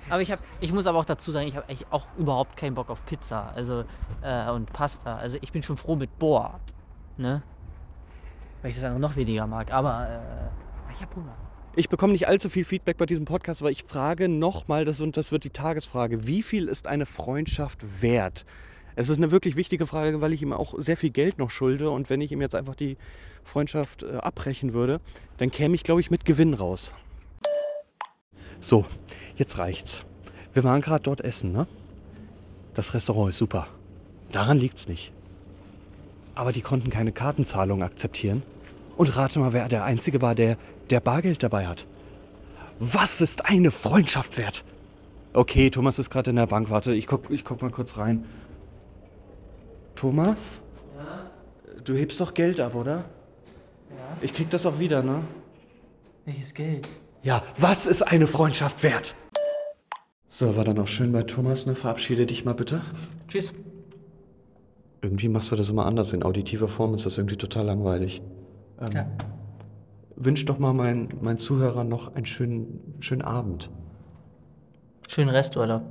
Aber 0.08 0.20
ich 0.22 0.30
habe, 0.30 0.42
ich 0.60 0.72
muss 0.72 0.86
aber 0.86 0.98
auch 0.98 1.04
dazu 1.04 1.30
sagen, 1.30 1.46
ich 1.48 1.56
habe 1.56 1.68
eigentlich 1.68 1.86
auch 1.90 2.06
überhaupt 2.16 2.56
keinen 2.56 2.74
Bock 2.74 2.90
auf 2.90 3.04
Pizza, 3.06 3.52
also 3.54 3.84
äh, 4.22 4.50
und 4.50 4.72
Pasta. 4.72 5.16
Also 5.16 5.38
ich 5.40 5.52
bin 5.52 5.62
schon 5.62 5.76
froh 5.76 5.96
mit 5.96 6.18
Boa, 6.18 6.60
ne? 7.16 7.42
Weil 8.62 8.70
ich 8.70 8.76
das 8.76 8.84
andere 8.84 9.00
noch 9.00 9.16
weniger 9.16 9.46
mag. 9.46 9.72
Aber 9.72 10.08
äh, 10.08 10.92
ich 10.94 11.00
habe 11.00 11.14
Hunger. 11.16 11.34
Ich 11.78 11.90
bekomme 11.90 12.14
nicht 12.14 12.26
allzu 12.26 12.48
viel 12.48 12.64
Feedback 12.64 12.96
bei 12.96 13.04
diesem 13.04 13.26
Podcast, 13.26 13.60
aber 13.60 13.70
ich 13.70 13.84
frage 13.84 14.30
nochmal, 14.30 14.86
das, 14.86 15.02
und 15.02 15.18
das 15.18 15.30
wird 15.30 15.44
die 15.44 15.50
Tagesfrage, 15.50 16.26
wie 16.26 16.42
viel 16.42 16.68
ist 16.68 16.86
eine 16.86 17.04
Freundschaft 17.04 17.84
wert? 18.00 18.46
Es 18.94 19.10
ist 19.10 19.18
eine 19.18 19.30
wirklich 19.30 19.56
wichtige 19.56 19.86
Frage, 19.86 20.22
weil 20.22 20.32
ich 20.32 20.40
ihm 20.40 20.54
auch 20.54 20.72
sehr 20.78 20.96
viel 20.96 21.10
Geld 21.10 21.36
noch 21.36 21.50
schulde 21.50 21.90
und 21.90 22.08
wenn 22.08 22.22
ich 22.22 22.32
ihm 22.32 22.40
jetzt 22.40 22.54
einfach 22.54 22.74
die 22.74 22.96
Freundschaft 23.44 24.04
äh, 24.04 24.16
abbrechen 24.16 24.72
würde, 24.72 25.00
dann 25.36 25.50
käme 25.50 25.74
ich, 25.74 25.82
glaube 25.82 26.00
ich, 26.00 26.10
mit 26.10 26.24
Gewinn 26.24 26.54
raus. 26.54 26.94
So, 28.58 28.86
jetzt 29.36 29.58
reicht's. 29.58 30.06
Wir 30.54 30.64
waren 30.64 30.80
gerade 30.80 31.02
dort 31.02 31.20
essen, 31.20 31.52
ne? 31.52 31.66
Das 32.72 32.94
Restaurant 32.94 33.28
ist 33.28 33.36
super. 33.36 33.68
Daran 34.32 34.58
liegt's 34.58 34.88
nicht. 34.88 35.12
Aber 36.34 36.52
die 36.52 36.62
konnten 36.62 36.88
keine 36.88 37.12
Kartenzahlung 37.12 37.82
akzeptieren. 37.82 38.42
Und 38.96 39.16
rate 39.16 39.38
mal, 39.38 39.52
wer 39.52 39.68
der 39.68 39.84
Einzige 39.84 40.22
war, 40.22 40.34
der, 40.34 40.56
der 40.90 41.00
Bargeld 41.00 41.42
dabei 41.42 41.66
hat. 41.66 41.86
Was 42.78 43.20
ist 43.20 43.46
eine 43.46 43.70
Freundschaft 43.70 44.38
wert? 44.38 44.64
Okay, 45.32 45.70
Thomas 45.70 45.98
ist 45.98 46.10
gerade 46.10 46.30
in 46.30 46.36
der 46.36 46.46
Bank. 46.46 46.70
Warte, 46.70 46.94
ich 46.94 47.06
guck, 47.06 47.30
ich 47.30 47.44
guck 47.44 47.60
mal 47.60 47.70
kurz 47.70 47.98
rein. 47.98 48.24
Thomas? 49.94 50.62
Ja? 50.96 51.30
Du 51.84 51.94
hebst 51.94 52.20
doch 52.20 52.32
Geld 52.32 52.60
ab, 52.60 52.74
oder? 52.74 53.04
Ja? 53.90 54.16
Ich 54.20 54.32
krieg 54.32 54.50
das 54.50 54.64
auch 54.64 54.78
wieder, 54.78 55.02
ne? 55.02 55.22
Welches 56.24 56.54
Geld? 56.54 56.88
Ja, 57.22 57.42
was 57.58 57.86
ist 57.86 58.02
eine 58.02 58.26
Freundschaft 58.26 58.82
wert? 58.82 59.14
So, 60.26 60.56
war 60.56 60.64
dann 60.64 60.78
auch 60.78 60.88
schön 60.88 61.12
bei 61.12 61.22
Thomas, 61.22 61.66
ne? 61.66 61.74
Verabschiede 61.74 62.26
dich 62.26 62.44
mal 62.44 62.54
bitte. 62.54 62.82
Tschüss. 63.28 63.52
Irgendwie 65.02 65.28
machst 65.28 65.52
du 65.52 65.56
das 65.56 65.70
immer 65.70 65.86
anders. 65.86 66.12
In 66.12 66.22
auditiver 66.22 66.68
Form 66.68 66.94
ist 66.94 67.06
das 67.06 67.18
irgendwie 67.18 67.36
total 67.36 67.66
langweilig. 67.66 68.22
Ähm, 68.80 68.90
Ja. 68.92 69.06
Wünsch 70.18 70.44
doch 70.46 70.58
mal 70.58 70.72
meinen 70.72 71.12
meinen 71.20 71.38
Zuhörern 71.38 71.88
noch 71.88 72.14
einen 72.14 72.24
schönen, 72.24 72.94
schönen 73.00 73.22
Abend. 73.22 73.70
Schönen 75.08 75.28
Resturlaub. 75.28 75.82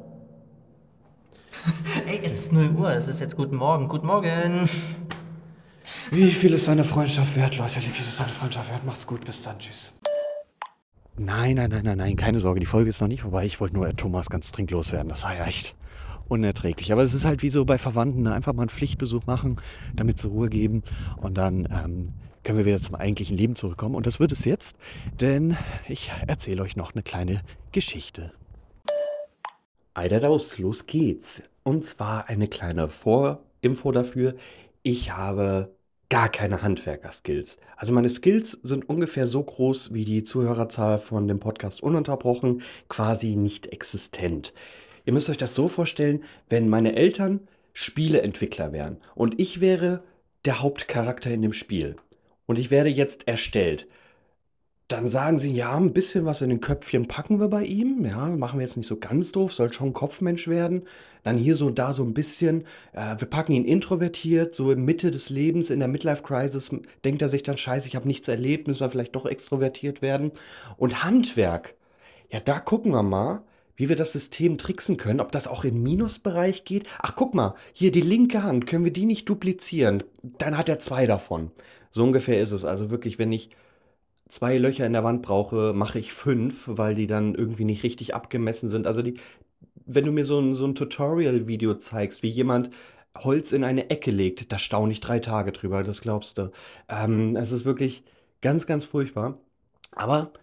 Ey, 2.08 2.20
es 2.24 2.34
ist 2.34 2.54
0 2.54 2.72
Uhr, 2.72 2.90
es 2.92 3.08
ist 3.08 3.20
jetzt 3.22 3.36
guten 3.38 3.56
Morgen. 3.56 3.88
Guten 3.88 4.08
Morgen. 4.08 4.68
Wie 6.12 6.32
viel 6.32 6.54
ist 6.54 6.68
eine 6.70 6.84
Freundschaft 6.84 7.36
wert, 7.36 7.58
Leute? 7.58 7.76
Wie 7.78 7.90
viel 7.90 8.08
ist 8.08 8.20
eine 8.20 8.32
Freundschaft 8.32 8.72
wert? 8.72 8.84
Macht's 8.84 9.06
gut, 9.06 9.24
bis 9.26 9.42
dann, 9.44 9.60
tschüss. 9.60 9.94
Nein, 11.18 11.56
nein, 11.56 11.70
nein, 11.70 11.84
nein, 11.84 11.98
nein, 11.98 12.16
keine 12.16 12.40
Sorge, 12.40 12.60
die 12.60 12.66
Folge 12.66 12.90
ist 12.90 13.00
noch 13.02 13.08
nicht 13.08 13.22
vorbei. 13.22 13.46
Ich 13.46 13.62
wollte 13.62 13.76
nur 13.76 13.96
Thomas 13.96 14.30
ganz 14.30 14.52
dringend 14.52 14.72
loswerden. 14.72 15.08
Das 15.08 15.24
war 15.24 15.36
ja 15.36 15.46
echt 15.46 15.76
unerträglich. 16.28 16.92
Aber 16.92 17.04
es 17.04 17.14
ist 17.14 17.26
halt 17.26 17.42
wie 17.42 17.50
so 17.50 17.64
bei 17.64 17.78
Verwandten, 17.78 18.24
ne? 18.24 18.34
einfach 18.34 18.54
mal 18.54 18.64
einen 18.64 18.70
Pflichtbesuch 18.70 19.26
machen, 19.28 19.58
damit 19.96 20.18
zur 20.18 20.32
Ruhe 20.32 20.50
geben 20.50 20.84
und 21.18 21.38
dann 21.38 21.68
ähm, 21.72 22.14
können 22.46 22.60
wir 22.60 22.66
wieder 22.66 22.80
zum 22.80 22.96
eigentlichen 22.96 23.36
Leben 23.36 23.56
zurückkommen. 23.56 23.96
Und 23.96 24.06
das 24.06 24.20
wird 24.20 24.32
es 24.32 24.46
jetzt, 24.46 24.78
denn 25.20 25.58
ich 25.90 26.12
erzähle 26.26 26.62
euch 26.62 26.78
noch 26.78 26.94
eine 26.94 27.04
kleine 27.04 27.42
Geschichte. 27.74 28.32
Eiderdaus, 29.94 30.58
los 30.58 30.86
geht's. 30.86 31.42
Und 31.64 31.84
zwar 31.84 32.30
eine 32.30 32.48
kleine 32.48 32.90
Vorinfo 32.90 33.92
dafür. 33.92 34.36
Ich 34.84 35.12
habe 35.12 35.74
gar 36.10 36.30
keine 36.30 36.62
Handwerker-Skills. 36.62 37.58
Also 37.76 37.92
meine 37.92 38.10
Skills 38.10 38.60
sind 38.62 38.88
ungefähr 38.88 39.26
so 39.26 39.42
groß 39.42 39.94
wie 39.94 40.06
die 40.06 40.24
Zuhörerzahl 40.24 41.00
von 41.00 41.28
dem 41.28 41.40
Podcast 41.40 41.82
ununterbrochen, 41.82 42.62
quasi 42.88 43.36
nicht 43.36 43.68
existent. 43.68 44.54
Ihr 45.06 45.14
müsst 45.14 45.30
euch 45.30 45.38
das 45.38 45.56
so 45.56 45.68
vorstellen, 45.68 46.24
wenn 46.50 46.70
meine 46.70 46.96
Eltern 46.96 47.48
Spieleentwickler 47.74 48.72
wären 48.72 48.98
und 49.16 49.40
ich 49.40 49.60
wäre 49.60 50.04
der 50.46 50.62
Hauptcharakter 50.62 51.32
in 51.32 51.42
dem 51.42 51.54
Spiel 51.54 51.96
und 52.46 52.60
ich 52.60 52.72
werde 52.72 52.90
jetzt 52.90 53.28
erstellt, 53.28 53.88
dann 54.88 55.08
sagen 55.08 55.40
sie, 55.40 55.52
ja, 55.52 55.76
ein 55.76 55.94
bisschen 55.94 56.26
was 56.26 56.42
in 56.42 56.50
den 56.50 56.60
Köpfchen 56.62 57.08
packen 57.08 57.40
wir 57.40 57.48
bei 57.48 57.64
ihm. 57.64 58.06
Ja, 58.06 58.30
machen 58.30 58.60
wir 58.60 58.66
jetzt 58.66 58.78
nicht 58.78 58.86
so 58.86 58.98
ganz 58.98 59.32
doof, 59.32 59.52
soll 59.52 59.74
schon 59.74 59.94
Kopfmensch 59.94 60.48
werden. 60.48 60.84
Dann 61.24 61.38
hier 61.38 61.56
so 61.56 61.66
und 61.66 61.80
da 61.80 61.92
so 61.92 62.04
ein 62.04 62.14
bisschen. 62.14 62.66
Äh, 62.94 63.16
wir 63.18 63.28
packen 63.28 63.54
ihn 63.54 63.66
introvertiert, 63.66 64.54
so 64.54 64.72
in 64.72 64.86
Mitte 64.86 65.10
des 65.10 65.32
Lebens, 65.32 65.72
in 65.72 65.80
der 65.80 65.88
Midlife-Crisis, 65.88 66.70
denkt 67.04 67.24
er 67.24 67.30
sich 67.30 67.42
dann, 67.42 67.58
scheiße, 67.58 67.88
ich 67.88 67.96
habe 67.96 68.08
nichts 68.08 68.28
erlebt, 68.28 68.68
müssen 68.68 68.82
wir 68.82 68.92
vielleicht 68.92 69.16
doch 69.16 69.26
extrovertiert 69.26 70.04
werden. 70.04 70.32
Und 70.78 71.04
Handwerk, 71.04 71.74
ja, 72.30 72.40
da 72.40 72.60
gucken 72.60 72.92
wir 72.92 73.04
mal, 73.04 73.42
wie 73.76 73.90
wir 73.90 73.96
das 73.96 74.14
System 74.14 74.58
tricksen 74.58 74.98
können, 74.98 75.20
ob 75.22 75.32
das 75.32 75.48
auch 75.48 75.64
im 75.64 75.84
Minusbereich 75.84 76.64
geht. 76.64 76.88
Ach, 77.00 77.16
guck 77.16 77.34
mal, 77.34 77.56
hier 77.74 77.92
die 77.92 78.02
linke 78.02 78.44
Hand, 78.44 78.68
können 78.68 78.86
wir 78.86 78.94
die 78.94 79.06
nicht 79.06 79.28
duplizieren? 79.30 80.04
Dann 80.24 80.58
hat 80.58 80.70
er 80.70 80.80
zwei 80.80 81.06
davon. 81.06 81.52
So 81.92 82.04
ungefähr 82.04 82.42
ist 82.42 82.52
es. 82.52 82.66
Also 82.66 82.90
wirklich, 82.90 83.20
wenn 83.20 83.32
ich 83.32 83.50
zwei 84.30 84.58
Löcher 84.58 84.86
in 84.86 84.94
der 84.94 85.04
Wand 85.04 85.22
brauche, 85.22 85.74
mache 85.74 86.00
ich 86.00 86.14
fünf, 86.14 86.66
weil 86.68 86.96
die 86.96 87.08
dann 87.08 87.36
irgendwie 87.36 87.66
nicht 87.66 87.84
richtig 87.84 88.16
abgemessen 88.16 88.70
sind. 88.70 88.88
Also 88.88 89.02
die, 89.02 89.16
wenn 89.86 90.06
du 90.06 90.12
mir 90.12 90.26
so 90.26 90.40
ein, 90.40 90.56
so 90.56 90.66
ein 90.66 90.76
Tutorial-Video 90.76 91.76
zeigst, 91.76 92.24
wie 92.24 92.30
jemand 92.30 92.70
Holz 93.18 93.52
in 93.52 93.64
eine 93.64 93.90
Ecke 93.90 94.12
legt, 94.12 94.52
da 94.52 94.58
staune 94.58 94.92
ich 94.92 95.00
drei 95.00 95.20
Tage 95.20 95.52
drüber, 95.52 95.84
das 95.84 96.02
glaubst 96.02 96.38
du. 96.38 96.52
Ähm, 96.90 97.36
es 97.36 97.52
ist 97.52 97.66
wirklich 97.66 98.04
ganz, 98.42 98.66
ganz 98.66 98.84
furchtbar. 98.84 99.38
Aber 99.92 100.34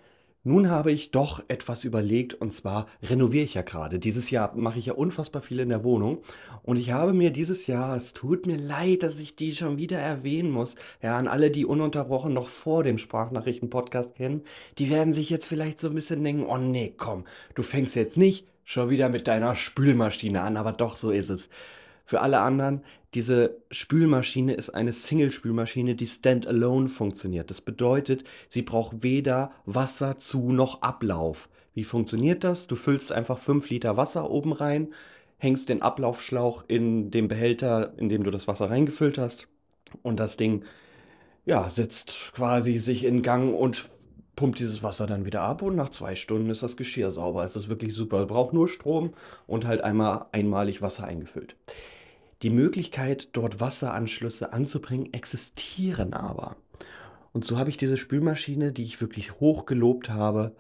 nun 0.45 0.71
habe 0.71 0.91
ich 0.91 1.11
doch 1.11 1.43
etwas 1.49 1.85
überlegt 1.85 2.35
und 2.35 2.53
zwar 2.53 2.87
renoviere 3.03 3.45
ich 3.45 3.55
ja 3.55 3.63
gerade. 3.63 3.99
Dieses 3.99 4.31
Jahr 4.31 4.55
mache 4.57 4.79
ich 4.79 4.87
ja 4.87 4.95
unfassbar 4.95 5.43
viel 5.43 5.61
in 5.61 5.69
der 5.69 5.85
Wohnung 5.85 6.19
und 6.63 6.77
ich 6.77 6.93
habe 6.93 7.13
mir 7.13 7.31
dieses 7.31 7.67
Jahr, 7.67 7.97
es 7.97 8.13
tut 8.13 8.47
mir 8.47 8.57
leid, 8.57 9.03
dass 9.03 9.21
ich 9.21 9.37
die 9.37 9.55
schon 9.55 9.79
wieder 9.79 9.99
erwähnen 9.99 10.51
muss, 10.51 10.75
ja, 11.01 11.17
an 11.17 11.29
alle, 11.29 11.51
die 11.51 11.65
ununterbrochen 11.65 12.33
noch 12.33 12.49
vor 12.49 12.83
dem 12.83 12.99
Sprachnachrichten-Podcast 12.99 14.17
kennen, 14.17 14.43
die 14.79 14.91
werden 14.91 15.13
sich 15.13 15.31
jetzt 15.31 15.47
vielleicht 15.47 15.79
so 15.79 15.89
ein 15.89 15.95
bisschen 15.95 16.25
denken, 16.25 16.47
oh 16.47 16.57
nee, 16.57 16.93
komm, 16.97 17.25
du 17.55 17.63
fängst 17.63 17.95
jetzt 17.95 18.17
nicht 18.17 18.47
schon 18.65 18.91
wieder 18.91 19.09
mit 19.09 19.29
deiner 19.29 19.57
Spülmaschine 19.57 20.43
an, 20.43 20.57
aber 20.57 20.73
doch, 20.73 20.97
so 20.97 21.11
ist 21.11 21.31
es. 21.31 21.49
Für 22.05 22.21
alle 22.21 22.41
anderen, 22.41 22.83
diese 23.15 23.59
Spülmaschine 23.71 24.55
ist 24.55 24.71
eine 24.71 24.93
Single-Spülmaschine, 24.93 25.95
die 25.95 26.07
standalone 26.07 26.89
funktioniert. 26.89 27.51
Das 27.51 27.61
bedeutet, 27.61 28.25
sie 28.49 28.63
braucht 28.63 29.03
weder 29.03 29.53
Wasser 29.67 30.17
zu 30.17 30.53
noch 30.53 30.83
Ablauf. 30.83 31.49
Wie 31.75 31.85
funktioniert 31.85 32.45
das? 32.45 32.67
Du 32.67 32.77
füllst 32.77 33.13
einfach 33.13 33.39
5 33.39 33.69
Liter 33.71 33.97
Wasser 33.97 34.31
oben 34.31 34.53
rein, 34.53 34.89
hängst 35.39 35.69
den 35.69 35.83
Ablaufschlauch 35.83 36.65
in 36.69 37.11
den 37.11 37.29
Behälter, 37.29 37.95
in 37.97 38.09
dem 38.09 38.25
du 38.25 38.31
das 38.31 38.49
Wasser 38.49 38.71
reingefüllt 38.71 39.19
hast 39.19 39.49
und 40.03 40.21
das 40.21 40.37
Ding 40.37 40.65
ja, 41.45 41.69
setzt 41.69 42.33
quasi 42.35 42.79
sich 42.79 43.05
in 43.05 43.23
Gang 43.23 43.55
und 43.55 43.83
pumpt 44.37 44.59
dieses 44.59 44.83
Wasser 44.83 45.07
dann 45.07 45.25
wieder 45.25 45.43
ab 45.43 45.63
und 45.63 45.77
nach 45.77 45.89
zwei 45.89 46.15
Stunden 46.15 46.51
ist 46.51 46.63
das 46.63 46.77
Geschirr 46.77 47.11
sauber. 47.11 47.45
Es 47.45 47.57
ist 47.57 47.69
wirklich 47.69 47.95
super. 47.95 48.25
Braucht 48.27 48.53
nur 48.53 48.69
Strom 48.69 49.13
und 49.47 49.67
halt 49.67 49.83
einmal 49.83 50.27
einmalig 50.33 50.83
Wasser 50.83 51.05
eingefüllt. 51.05 51.57
Die 52.43 52.51
Möglichkeit, 52.51 53.29
dort 53.33 53.61
Wasseranschlüsse 53.61 54.53
anzubringen, 54.53 55.13
existieren 55.13 56.13
aber. 56.13 56.57
Und 57.33 57.45
so 57.45 57.59
habe 57.59 57.71
ich 57.71 57.77
diese 57.77 57.97
Spülmaschine, 57.97 58.73
die 58.73 58.83
ich 58.83 59.01
wirklich 59.01 59.41
hoch 59.41 59.65
gelobt 59.65 60.11
habe, 60.11 60.55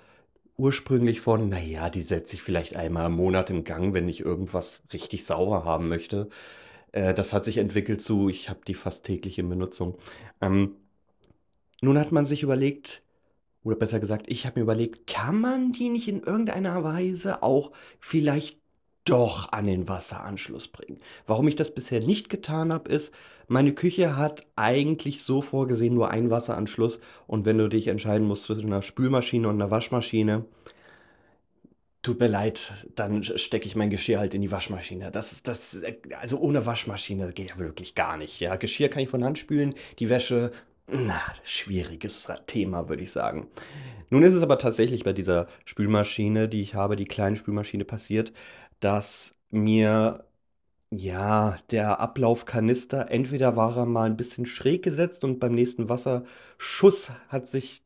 ursprünglich 0.57 1.21
von, 1.21 1.49
naja, 1.49 1.91
die 1.91 2.03
setze 2.03 2.37
ich 2.37 2.43
vielleicht 2.43 2.77
einmal 2.77 3.07
im 3.07 3.12
Monat 3.12 3.51
im 3.51 3.65
Gang, 3.65 3.95
wenn 3.95 4.09
ich 4.09 4.21
irgendwas 4.21 4.85
richtig 4.93 5.25
sauber 5.25 5.65
haben 5.65 5.89
möchte. 5.89 6.29
Äh, 6.93 7.15
das 7.15 7.33
hat 7.33 7.45
sich 7.45 7.59
entwickelt 7.59 8.01
zu, 8.01 8.29
ich 8.29 8.49
habe 8.49 8.61
die 8.67 8.75
fast 8.75 9.05
täglich 9.05 9.39
in 9.39 9.49
Benutzung. 9.49 9.99
Ähm, 10.41 10.77
nun 11.81 11.99
hat 11.99 12.12
man 12.12 12.27
sich 12.27 12.45
überlegt, 12.45 13.03
oder 13.65 13.77
besser 13.77 13.99
gesagt, 13.99 14.27
ich 14.29 14.47
habe 14.47 14.61
mir 14.61 14.65
überlegt, 14.65 15.07
kann 15.07 15.41
man 15.41 15.73
die 15.73 15.89
nicht 15.89 16.09
in 16.09 16.23
irgendeiner 16.23 16.85
Weise 16.85 17.43
auch 17.43 17.73
vielleicht 17.99 18.62
doch 19.04 19.52
an 19.52 19.66
den 19.66 19.88
Wasseranschluss 19.88 20.68
bringen? 20.68 21.00
Warum 21.26 21.49
ich 21.49 21.56
das 21.56 21.75
bisher 21.75 22.00
nicht 22.00 22.28
getan 22.28 22.73
habe, 22.73 22.90
ist, 22.90 23.12
meine 23.49 23.75
Küche 23.75 24.16
hat 24.16 24.47
eigentlich 24.56 25.23
so 25.23 25.42
vorgesehen 25.42 25.94
nur 25.94 26.11
einen 26.11 26.30
Wasseranschluss 26.30 27.00
und 27.26 27.44
wenn 27.44 27.59
du 27.59 27.68
dich 27.68 27.88
entscheiden 27.88 28.26
musst 28.26 28.44
zwischen 28.44 28.66
einer 28.66 28.82
Spülmaschine 28.82 29.49
und 29.49 29.61
einer 29.61 29.71
Waschmaschine, 29.71 30.44
tut 32.02 32.18
mir 32.18 32.28
leid, 32.28 32.87
dann 32.97 33.23
stecke 33.23 33.66
ich 33.66 33.76
mein 33.76 33.90
Geschirr 33.90 34.18
halt 34.18 34.35
in 34.35 34.42
die 34.42 34.50
Waschmaschine. 34.50 35.11
Das 35.11 35.32
ist 35.32 35.49
das, 35.49 35.78
also 36.21 36.38
ohne 36.38 36.66
Waschmaschine 36.66 37.32
geht 37.32 37.50
ja 37.50 37.59
wirklich 37.59 37.94
gar 37.94 38.16
nicht. 38.16 38.40
Ja, 38.40 38.56
Geschirr 38.56 38.88
kann 38.88 39.02
ich 39.02 39.09
von 39.09 39.25
Hand 39.25 39.38
spülen, 39.38 39.75
die 39.99 40.09
Wäsche, 40.09 40.50
na, 40.88 41.21
schwieriges 41.44 42.26
Thema, 42.47 42.88
würde 42.88 43.04
ich 43.04 43.12
sagen. 43.12 43.47
Nun 44.11 44.25
ist 44.25 44.35
es 44.35 44.42
aber 44.42 44.59
tatsächlich 44.59 45.04
bei 45.04 45.12
dieser 45.12 45.47
Spülmaschine, 45.64 46.49
die 46.49 46.61
ich 46.61 46.75
habe, 46.75 46.97
die 46.97 47.04
kleine 47.04 47.37
Spülmaschine, 47.37 47.85
passiert, 47.85 48.32
dass 48.83 49.35
mir 49.51 50.25
ja 50.91 51.57
der 51.71 52.01
Ablaufkanister 52.01 53.11
entweder 53.11 53.57
war 53.57 53.77
er 53.77 53.87
mal 53.87 54.05
ein 54.05 54.17
bisschen 54.17 54.47
schräg 54.47 54.83
gesetzt 54.83 55.25
und 55.25 55.41
beim 55.41 55.55
nächsten 55.55 55.89
Wasserschuss 55.89 57.11
hat 57.29 57.47
sich 57.47 57.83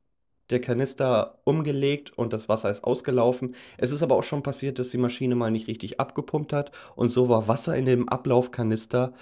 der 0.51 0.61
Kanister 0.61 1.39
umgelegt 1.45 2.17
und 2.17 2.33
das 2.33 2.49
Wasser 2.49 2.71
ist 2.71 2.85
ausgelaufen. 2.85 3.55
Es 3.79 3.93
ist 3.93 4.03
aber 4.03 4.17
auch 4.17 4.23
schon 4.23 4.43
passiert, 4.43 4.79
dass 4.79 4.91
die 4.91 4.99
Maschine 4.99 5.35
mal 5.35 5.51
nicht 5.51 5.69
richtig 5.69 6.01
abgepumpt 6.01 6.53
hat 6.53 6.73
und 6.97 7.11
so 7.11 7.29
war 7.29 7.49
Wasser 7.49 7.77
in 7.77 7.87
dem 7.87 8.09
Ablaufkanister 8.09 9.13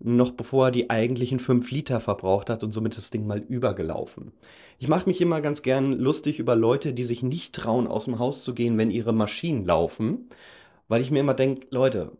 noch 0.00 0.32
bevor 0.32 0.66
er 0.66 0.70
die 0.72 0.90
eigentlichen 0.90 1.38
5 1.38 1.70
Liter 1.70 2.00
verbraucht 2.00 2.50
hat 2.50 2.64
und 2.64 2.72
somit 2.72 2.96
das 2.96 3.10
Ding 3.10 3.26
mal 3.26 3.38
übergelaufen. 3.38 4.32
Ich 4.78 4.88
mache 4.88 5.08
mich 5.08 5.20
immer 5.20 5.40
ganz 5.40 5.62
gern 5.62 5.92
lustig 5.92 6.38
über 6.38 6.56
Leute, 6.56 6.92
die 6.92 7.04
sich 7.04 7.22
nicht 7.22 7.54
trauen, 7.54 7.86
aus 7.86 8.04
dem 8.04 8.18
Haus 8.18 8.44
zu 8.44 8.54
gehen, 8.54 8.76
wenn 8.76 8.90
ihre 8.90 9.12
Maschinen 9.12 9.64
laufen, 9.64 10.28
weil 10.88 11.00
ich 11.00 11.10
mir 11.10 11.20
immer 11.20 11.34
denke, 11.34 11.66
Leute, 11.70 12.12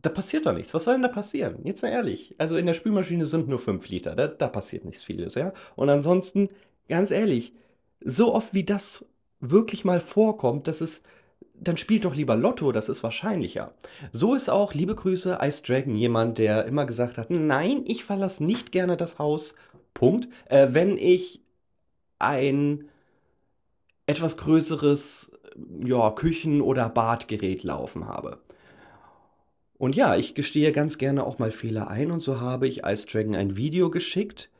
da 0.00 0.10
passiert 0.10 0.46
doch 0.46 0.52
nichts. 0.52 0.74
Was 0.74 0.84
soll 0.84 0.94
denn 0.94 1.02
da 1.02 1.08
passieren? 1.08 1.58
Jetzt 1.64 1.82
mal 1.82 1.88
ehrlich. 1.88 2.34
Also 2.38 2.56
in 2.56 2.66
der 2.66 2.74
Spülmaschine 2.74 3.26
sind 3.26 3.48
nur 3.48 3.58
5 3.58 3.88
Liter. 3.88 4.14
Da, 4.14 4.28
da 4.28 4.48
passiert 4.48 4.84
nichts 4.84 5.02
vieles, 5.02 5.34
ja. 5.34 5.52
Und 5.74 5.90
ansonsten, 5.90 6.48
ganz 6.88 7.10
ehrlich, 7.10 7.52
so 8.00 8.34
oft 8.34 8.54
wie 8.54 8.64
das 8.64 9.04
wirklich 9.40 9.84
mal 9.84 10.00
vorkommt, 10.00 10.68
dass 10.68 10.80
es 10.80 11.02
dann 11.60 11.76
spielt 11.76 12.04
doch 12.04 12.14
lieber 12.14 12.36
Lotto, 12.36 12.72
das 12.72 12.88
ist 12.88 13.02
wahrscheinlicher. 13.02 13.72
So 14.12 14.34
ist 14.34 14.48
auch, 14.48 14.74
liebe 14.74 14.94
Grüße, 14.94 15.38
Ice 15.42 15.62
Dragon 15.62 15.96
jemand, 15.96 16.38
der 16.38 16.66
immer 16.66 16.84
gesagt 16.84 17.18
hat, 17.18 17.30
nein, 17.30 17.82
ich 17.84 18.04
verlasse 18.04 18.44
nicht 18.44 18.70
gerne 18.70 18.96
das 18.96 19.18
Haus, 19.18 19.54
Punkt, 19.94 20.28
äh, 20.46 20.68
wenn 20.70 20.96
ich 20.96 21.42
ein 22.18 22.88
etwas 24.06 24.36
größeres 24.36 25.32
ja, 25.84 26.10
Küchen- 26.10 26.62
oder 26.62 26.88
Badgerät 26.88 27.62
laufen 27.62 28.06
habe. 28.06 28.38
Und 29.78 29.94
ja, 29.94 30.16
ich 30.16 30.34
gestehe 30.34 30.72
ganz 30.72 30.98
gerne 30.98 31.24
auch 31.24 31.38
mal 31.38 31.52
Fehler 31.52 31.88
ein 31.88 32.10
und 32.10 32.20
so 32.20 32.40
habe 32.40 32.66
ich 32.66 32.84
Ice 32.84 33.06
Dragon 33.06 33.36
ein 33.36 33.56
Video 33.56 33.90
geschickt, 33.90 34.50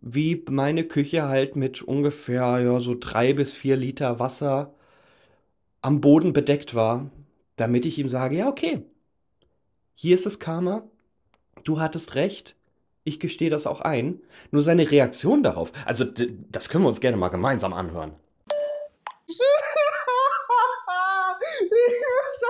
wie 0.00 0.44
meine 0.50 0.84
Küche 0.84 1.28
halt 1.28 1.56
mit 1.56 1.82
ungefähr 1.82 2.58
ja, 2.60 2.80
so 2.80 2.96
drei 2.98 3.32
bis 3.32 3.54
vier 3.54 3.76
Liter 3.76 4.18
Wasser 4.18 4.74
am 5.82 6.00
Boden 6.00 6.32
bedeckt 6.32 6.74
war, 6.74 7.10
damit 7.56 7.86
ich 7.86 7.98
ihm 7.98 8.08
sage, 8.08 8.36
ja, 8.36 8.48
okay, 8.48 8.82
hier 9.94 10.16
ist 10.16 10.26
es 10.26 10.40
Karma, 10.40 10.82
du 11.64 11.80
hattest 11.80 12.16
recht, 12.16 12.56
ich 13.04 13.20
gestehe 13.20 13.50
das 13.50 13.68
auch 13.68 13.80
ein. 13.80 14.20
Nur 14.50 14.62
seine 14.62 14.90
Reaktion 14.90 15.44
darauf, 15.44 15.72
also 15.84 16.04
das 16.04 16.68
können 16.68 16.84
wir 16.84 16.88
uns 16.88 17.00
gerne 17.00 17.16
mal 17.16 17.28
gemeinsam 17.28 17.72
anhören. 17.72 18.14
ich 19.26 19.38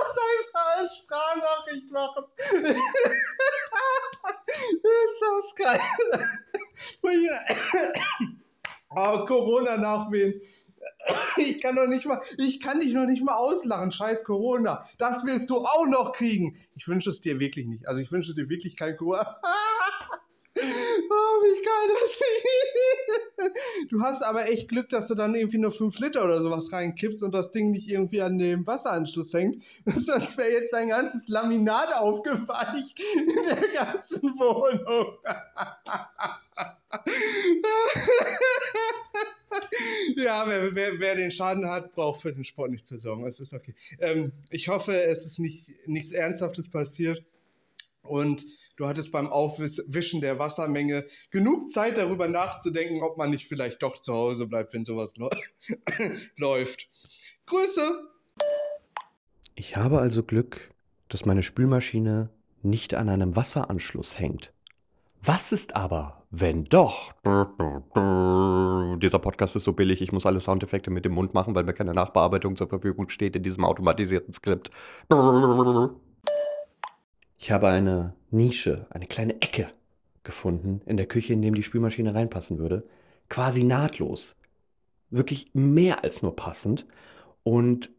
muss 0.07 0.17
einfach 0.17 0.77
als 0.77 0.97
Sprachnachricht 0.97 1.91
machen. 1.91 2.23
ist 4.83 5.21
das 5.21 5.55
geil. 5.55 5.81
oh, 8.89 9.25
Corona-Nachwehen. 9.25 10.41
Ich 11.37 11.61
kann 11.61 11.75
doch 11.75 11.87
nicht 11.87 12.05
mal, 12.05 12.21
ich 12.37 12.59
kann 12.59 12.79
dich 12.79 12.93
noch 12.93 13.05
nicht 13.05 13.23
mal 13.23 13.35
auslachen, 13.35 13.91
scheiß 13.91 14.23
Corona. 14.23 14.87
Das 14.97 15.25
willst 15.25 15.49
du 15.49 15.57
auch 15.57 15.85
noch 15.87 16.11
kriegen. 16.13 16.57
Ich 16.75 16.87
wünsche 16.87 17.09
es 17.09 17.21
dir 17.21 17.39
wirklich 17.39 17.67
nicht. 17.67 17.87
Also 17.87 18.01
ich 18.01 18.11
wünsche 18.11 18.33
dir 18.33 18.49
wirklich 18.49 18.75
kein 18.75 18.97
Corona. 18.97 19.37
Oh, 20.59 21.43
wie 21.43 21.61
geil 21.63 21.87
das 21.93 22.11
ist. 22.11 22.23
Du 23.89 24.01
hast 24.01 24.23
aber 24.23 24.49
echt 24.49 24.69
Glück, 24.69 24.89
dass 24.89 25.07
du 25.07 25.13
dann 25.15 25.35
irgendwie 25.35 25.59
nur 25.59 25.71
5 25.71 25.97
Liter 25.99 26.23
oder 26.23 26.41
sowas 26.41 26.71
reinkippst 26.71 27.21
und 27.23 27.33
das 27.33 27.51
Ding 27.51 27.71
nicht 27.71 27.89
irgendwie 27.89 28.21
an 28.21 28.37
dem 28.37 28.65
Wasseranschluss 28.65 29.33
hängt. 29.33 29.61
Sonst 29.85 30.37
wäre 30.37 30.51
jetzt 30.51 30.71
dein 30.73 30.87
ganzes 30.89 31.27
Laminat 31.27 31.93
aufgeweicht 31.93 33.01
in 33.15 33.27
der 33.45 33.67
ganzen 33.69 34.37
Wohnung. 34.37 35.17
ja, 40.15 40.45
wer, 40.47 40.75
wer, 40.75 40.99
wer, 40.99 41.15
den 41.15 41.31
Schaden 41.31 41.67
hat, 41.69 41.93
braucht 41.93 42.21
für 42.21 42.33
den 42.33 42.43
Sport 42.43 42.71
nicht 42.71 42.87
zu 42.87 42.97
sorgen. 42.97 43.25
Das 43.25 43.39
ist 43.39 43.53
okay. 43.53 43.75
Ähm, 43.99 44.33
ich 44.49 44.67
hoffe, 44.67 45.03
es 45.03 45.25
ist 45.25 45.39
nicht, 45.39 45.73
nichts 45.85 46.11
Ernsthaftes 46.11 46.69
passiert. 46.69 47.23
Und 48.01 48.45
du 48.77 48.87
hattest 48.87 49.11
beim 49.11 49.27
Aufwischen 49.27 50.21
der 50.21 50.39
Wassermenge 50.39 51.05
genug 51.31 51.67
Zeit, 51.67 51.97
darüber 51.97 52.27
nachzudenken, 52.27 53.03
ob 53.03 53.17
man 53.17 53.31
nicht 53.31 53.47
vielleicht 53.47 53.83
doch 53.83 53.99
zu 53.99 54.13
Hause 54.13 54.47
bleibt, 54.47 54.73
wenn 54.73 54.85
sowas 54.85 55.15
läuft. 56.37 56.89
Grüße! 57.45 58.07
Ich 59.55 59.75
habe 59.75 59.99
also 59.99 60.23
Glück, 60.23 60.71
dass 61.09 61.25
meine 61.25 61.43
Spülmaschine 61.43 62.29
nicht 62.61 62.93
an 62.93 63.09
einem 63.09 63.35
Wasseranschluss 63.35 64.19
hängt. 64.19 64.53
Was 65.23 65.51
ist 65.51 65.75
aber, 65.75 66.23
wenn 66.29 66.65
doch? 66.65 67.11
Dieser 69.01 69.19
Podcast 69.19 69.55
ist 69.55 69.63
so 69.63 69.73
billig, 69.73 70.01
ich 70.01 70.11
muss 70.11 70.25
alle 70.25 70.39
Soundeffekte 70.39 70.91
mit 70.91 71.05
dem 71.05 71.13
Mund 71.13 71.33
machen, 71.33 71.55
weil 71.55 71.63
mir 71.63 71.73
keine 71.73 71.93
Nachbearbeitung 71.93 72.55
zur 72.55 72.67
Verfügung 72.69 73.09
steht 73.09 73.35
in 73.35 73.43
diesem 73.43 73.65
automatisierten 73.65 74.33
Skript. 74.33 74.69
Ich 77.37 77.51
habe 77.51 77.69
eine 77.69 78.13
Nische, 78.31 78.87
eine 78.89 79.05
kleine 79.05 79.41
Ecke 79.41 79.69
gefunden 80.23 80.81
in 80.85 80.97
der 80.97 81.05
Küche, 81.05 81.33
in 81.33 81.41
dem 81.41 81.55
die 81.55 81.63
Spülmaschine 81.63 82.13
reinpassen 82.13 82.57
würde. 82.57 82.83
Quasi 83.29 83.63
nahtlos. 83.63 84.35
Wirklich 85.09 85.51
mehr 85.53 86.03
als 86.03 86.21
nur 86.21 86.35
passend. 86.35 86.85
Und 87.43 87.89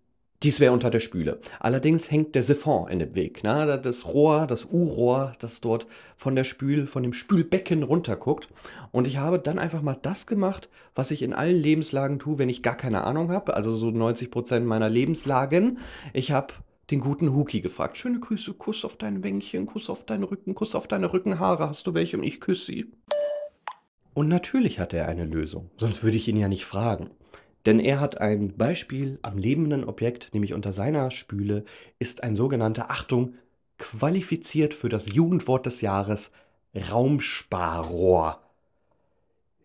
dies 0.42 0.60
wäre 0.60 0.72
unter 0.72 0.90
der 0.90 1.00
Spüle. 1.00 1.40
Allerdings 1.58 2.10
hängt 2.10 2.34
der 2.34 2.44
Siphon 2.44 2.88
in 2.88 3.00
dem 3.00 3.14
Weg. 3.14 3.42
Ne? 3.42 3.80
Das 3.82 4.06
Rohr, 4.06 4.46
das 4.46 4.66
U-Rohr, 4.66 5.32
das 5.40 5.60
dort 5.60 5.86
von 6.14 6.36
der 6.36 6.44
Spül, 6.44 6.86
von 6.86 7.02
dem 7.02 7.12
Spülbecken 7.12 7.82
runterguckt. 7.82 8.48
Und 8.92 9.08
ich 9.08 9.16
habe 9.16 9.40
dann 9.40 9.58
einfach 9.58 9.82
mal 9.82 9.98
das 10.00 10.26
gemacht, 10.26 10.68
was 10.94 11.10
ich 11.10 11.22
in 11.22 11.32
allen 11.32 11.60
Lebenslagen 11.60 12.18
tue, 12.20 12.38
wenn 12.38 12.48
ich 12.48 12.62
gar 12.62 12.76
keine 12.76 13.02
Ahnung 13.04 13.32
habe. 13.32 13.54
Also 13.54 13.76
so 13.76 13.90
90 13.90 14.30
Prozent 14.30 14.66
meiner 14.66 14.88
Lebenslagen. 14.88 15.78
Ich 16.12 16.30
habe 16.30 16.54
den 16.90 17.00
guten 17.00 17.34
Huki 17.34 17.60
gefragt. 17.60 17.96
Schöne 17.96 18.20
Grüße, 18.20 18.54
Kuss 18.54 18.84
auf 18.84 18.96
dein 18.96 19.22
Wänkchen, 19.22 19.66
Kuss 19.66 19.90
auf 19.90 20.04
deinen 20.04 20.24
Rücken, 20.24 20.54
Kuss 20.54 20.74
auf 20.74 20.88
deine 20.88 21.12
Rückenhaare. 21.12 21.68
Hast 21.68 21.86
du 21.86 21.94
welche? 21.94 22.16
Und 22.16 22.24
ich 22.24 22.40
küsse 22.40 22.66
sie. 22.66 22.92
Und 24.14 24.28
natürlich 24.28 24.80
hat 24.80 24.94
er 24.94 25.06
eine 25.06 25.24
Lösung. 25.24 25.70
Sonst 25.76 26.02
würde 26.02 26.16
ich 26.16 26.26
ihn 26.28 26.36
ja 26.36 26.48
nicht 26.48 26.64
fragen. 26.64 27.10
Denn 27.66 27.80
er 27.80 28.00
hat 28.00 28.20
ein 28.20 28.56
Beispiel 28.56 29.18
am 29.22 29.36
lebenden 29.36 29.84
Objekt, 29.84 30.30
nämlich 30.32 30.54
unter 30.54 30.72
seiner 30.72 31.10
Spüle, 31.10 31.64
ist 31.98 32.22
ein 32.22 32.34
sogenannter, 32.34 32.90
Achtung, 32.90 33.34
qualifiziert 33.76 34.74
für 34.74 34.88
das 34.88 35.12
Jugendwort 35.12 35.66
des 35.66 35.82
Jahres, 35.82 36.32
Raumsparrohr. 36.74 38.47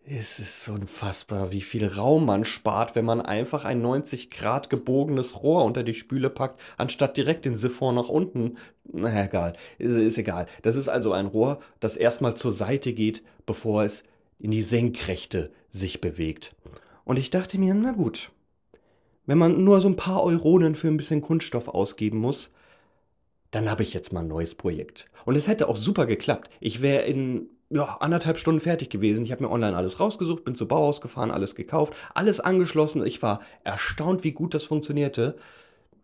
Es 0.06 0.38
ist 0.38 0.68
unfassbar, 0.68 1.50
wie 1.50 1.62
viel 1.62 1.86
Raum 1.86 2.26
man 2.26 2.44
spart, 2.44 2.94
wenn 2.94 3.06
man 3.06 3.22
einfach 3.22 3.64
ein 3.64 3.80
90 3.80 4.30
Grad 4.30 4.68
gebogenes 4.68 5.42
Rohr 5.42 5.64
unter 5.64 5.82
die 5.82 5.94
Spüle 5.94 6.28
packt, 6.28 6.60
anstatt 6.76 7.16
direkt 7.16 7.46
den 7.46 7.56
Siphon 7.56 7.94
nach 7.94 8.10
unten. 8.10 8.58
Na 8.84 9.24
egal, 9.24 9.54
ist, 9.78 9.96
ist 9.96 10.18
egal. 10.18 10.44
Das 10.60 10.76
ist 10.76 10.88
also 10.88 11.12
ein 11.12 11.24
Rohr, 11.24 11.58
das 11.80 11.96
erstmal 11.96 12.36
zur 12.36 12.52
Seite 12.52 12.92
geht, 12.92 13.22
bevor 13.46 13.84
es 13.84 14.04
in 14.38 14.50
die 14.50 14.62
Senkrechte 14.62 15.50
sich 15.70 16.02
bewegt. 16.02 16.54
Und 17.06 17.18
ich 17.18 17.30
dachte 17.30 17.58
mir, 17.58 17.72
na 17.72 17.92
gut, 17.92 18.30
wenn 19.24 19.38
man 19.38 19.64
nur 19.64 19.80
so 19.80 19.88
ein 19.88 19.96
paar 19.96 20.22
Euronen 20.22 20.74
für 20.74 20.88
ein 20.88 20.98
bisschen 20.98 21.22
Kunststoff 21.22 21.68
ausgeben 21.68 22.18
muss, 22.18 22.52
dann 23.52 23.70
habe 23.70 23.82
ich 23.82 23.94
jetzt 23.94 24.12
mal 24.12 24.20
ein 24.20 24.28
neues 24.28 24.54
Projekt. 24.54 25.08
Und 25.24 25.34
es 25.34 25.48
hätte 25.48 25.66
auch 25.66 25.76
super 25.76 26.04
geklappt. 26.04 26.50
Ich 26.60 26.82
wäre 26.82 27.04
in 27.04 27.48
ja, 27.70 27.96
anderthalb 28.00 28.38
Stunden 28.38 28.60
fertig 28.60 28.90
gewesen. 28.90 29.24
Ich 29.24 29.32
habe 29.32 29.42
mir 29.42 29.50
online 29.50 29.76
alles 29.76 30.00
rausgesucht, 30.00 30.44
bin 30.44 30.54
zu 30.54 30.68
Bauhaus 30.68 31.00
gefahren, 31.00 31.30
alles 31.30 31.54
gekauft, 31.54 31.94
alles 32.14 32.40
angeschlossen. 32.40 33.04
Ich 33.06 33.22
war 33.22 33.40
erstaunt, 33.64 34.24
wie 34.24 34.32
gut 34.32 34.54
das 34.54 34.64
funktionierte. 34.64 35.36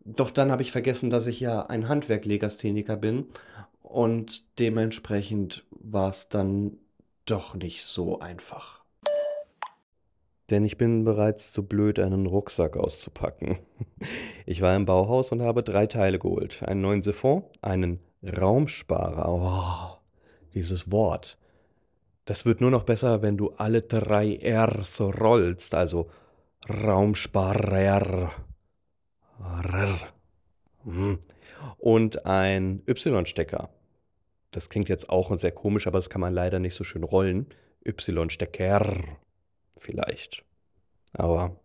Doch 0.04 0.30
dann 0.30 0.50
habe 0.50 0.62
ich 0.62 0.72
vergessen, 0.72 1.10
dass 1.10 1.26
ich 1.26 1.40
ja 1.40 1.66
ein 1.66 1.88
Handwerklegastheniker 1.88 2.96
bin. 2.96 3.26
Und 3.82 4.58
dementsprechend 4.58 5.64
war 5.70 6.10
es 6.10 6.28
dann 6.28 6.78
doch 7.26 7.54
nicht 7.54 7.84
so 7.84 8.20
einfach. 8.20 8.80
Denn 10.50 10.64
ich 10.64 10.78
bin 10.78 11.04
bereits 11.04 11.52
zu 11.52 11.66
blöd, 11.66 12.00
einen 12.00 12.26
Rucksack 12.26 12.76
auszupacken. 12.76 13.58
Ich 14.46 14.62
war 14.62 14.74
im 14.74 14.84
Bauhaus 14.84 15.30
und 15.30 15.42
habe 15.42 15.62
drei 15.62 15.86
Teile 15.86 16.18
geholt. 16.18 16.62
Einen 16.64 16.80
neuen 16.80 17.02
Siphon, 17.02 17.44
einen 17.62 18.00
Raumsparer. 18.24 19.28
Oh, 19.28 19.98
dieses 20.54 20.90
Wort. 20.90 21.38
Das 22.30 22.46
wird 22.46 22.60
nur 22.60 22.70
noch 22.70 22.84
besser, 22.84 23.22
wenn 23.22 23.36
du 23.36 23.50
alle 23.56 23.82
drei 23.82 24.36
R 24.36 24.84
so 24.84 25.10
rollst, 25.10 25.74
also 25.74 26.08
Raumsparer. 26.68 28.30
Hm. 30.84 31.18
Und 31.78 32.26
ein 32.26 32.84
Y-Stecker. 32.86 33.68
Das 34.52 34.68
klingt 34.68 34.88
jetzt 34.88 35.10
auch 35.10 35.36
sehr 35.36 35.50
komisch, 35.50 35.88
aber 35.88 35.98
das 35.98 36.08
kann 36.08 36.20
man 36.20 36.32
leider 36.32 36.60
nicht 36.60 36.76
so 36.76 36.84
schön 36.84 37.02
rollen. 37.02 37.48
Y-Stecker. 37.84 39.02
Vielleicht. 39.76 40.44
Aber 41.12 41.56